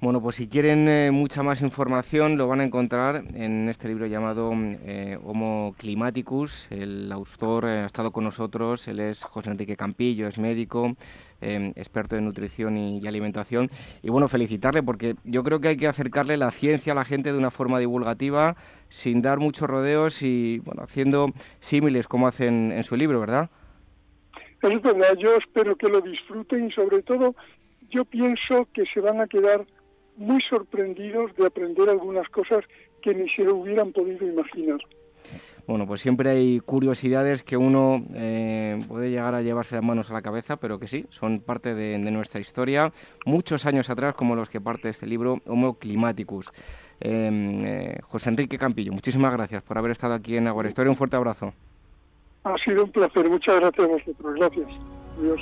[0.00, 4.06] Bueno, pues si quieren eh, mucha más información lo van a encontrar en este libro
[4.06, 6.68] llamado eh, Homo Climaticus.
[6.70, 10.94] El autor eh, ha estado con nosotros, él es José Enrique Campillo, es médico,
[11.40, 13.70] experto en nutrición y, alimentación.
[14.00, 17.32] Y bueno, felicitarle porque yo creo que hay que acercarle la ciencia a la gente
[17.32, 18.54] de una forma divulgativa,
[18.90, 23.50] sin dar muchos rodeos y bueno, haciendo símiles como hacen en su libro, ¿verdad?
[24.62, 27.34] Es verdad, yo espero que lo disfruten y sobre todo
[27.90, 29.66] yo pienso que se van a quedar
[30.18, 32.64] muy sorprendidos de aprender algunas cosas
[33.02, 34.80] que ni se hubieran podido imaginar.
[35.66, 40.14] Bueno, pues siempre hay curiosidades que uno eh, puede llegar a llevarse las manos a
[40.14, 42.90] la cabeza, pero que sí, son parte de, nuestra historia,
[43.26, 46.50] muchos años atrás, como los que parte este libro, Homo Climaticus.
[47.00, 50.90] Em, eh, José Enrique Campillo, muchísimas gracias por haber estado aquí en Agua Historia.
[50.90, 51.52] Un fuerte abrazo.
[52.44, 53.28] Ha sido un placer.
[53.28, 54.34] Muchas gracias a vosotros.
[54.36, 54.68] Gracias.
[55.18, 55.40] Adiós.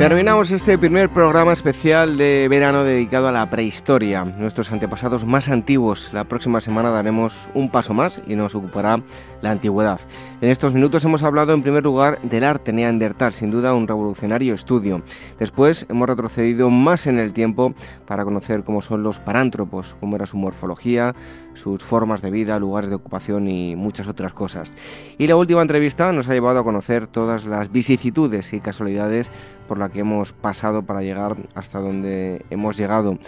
[0.00, 6.08] Terminamos este primer programa especial de verano dedicado a la prehistoria, nuestros antepasados más antiguos.
[6.14, 9.02] La próxima semana daremos un paso más y nos ocupará
[9.42, 10.00] la antigüedad.
[10.40, 14.54] En estos minutos hemos hablado en primer lugar del arte neandertal, sin duda un revolucionario
[14.54, 15.02] estudio.
[15.38, 17.74] Después hemos retrocedido más en el tiempo
[18.06, 21.14] para conocer cómo son los parántropos, cómo era su morfología,
[21.60, 24.72] sus formas de vida, lugares de ocupación y muchas otras cosas.
[25.18, 29.30] Y la última entrevista nos ha llevado a conocer todas las vicisitudes y casualidades
[29.68, 33.18] por las que hemos pasado para llegar hasta donde hemos llegado,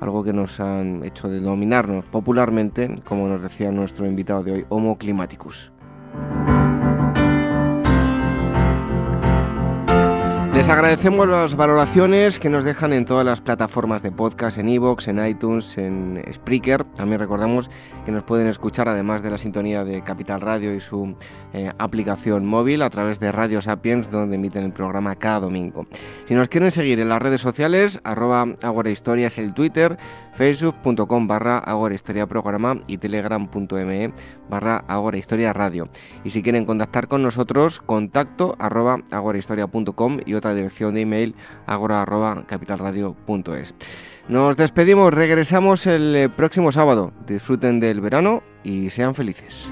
[0.00, 4.96] algo que nos han hecho denominarnos popularmente, como nos decía nuestro invitado de hoy, Homo
[4.96, 5.70] climaticus.
[10.62, 15.08] Les agradecemos las valoraciones que nos dejan en todas las plataformas de podcast, en iVoox,
[15.08, 16.84] en iTunes, en Spreaker.
[16.84, 17.68] También recordamos
[18.06, 21.16] que nos pueden escuchar, además de la sintonía de Capital Radio y su
[21.52, 25.84] eh, aplicación móvil, a través de Radio Sapiens, donde emiten el programa cada domingo.
[26.26, 29.98] Si nos quieren seguir en las redes sociales, arroba Agora Historia es el Twitter,
[30.34, 34.12] facebook.com barra Agora Historia Programa y telegram.me
[34.48, 35.88] barra Agora Historia Radio.
[36.22, 41.34] Y si quieren contactar con nosotros, contacto arroba agorahistoria.com y otra dirección de email
[41.66, 43.74] agora arroba capitalradio.es.
[44.28, 47.12] Nos despedimos, regresamos el próximo sábado.
[47.26, 49.68] Disfruten del verano y sean felices.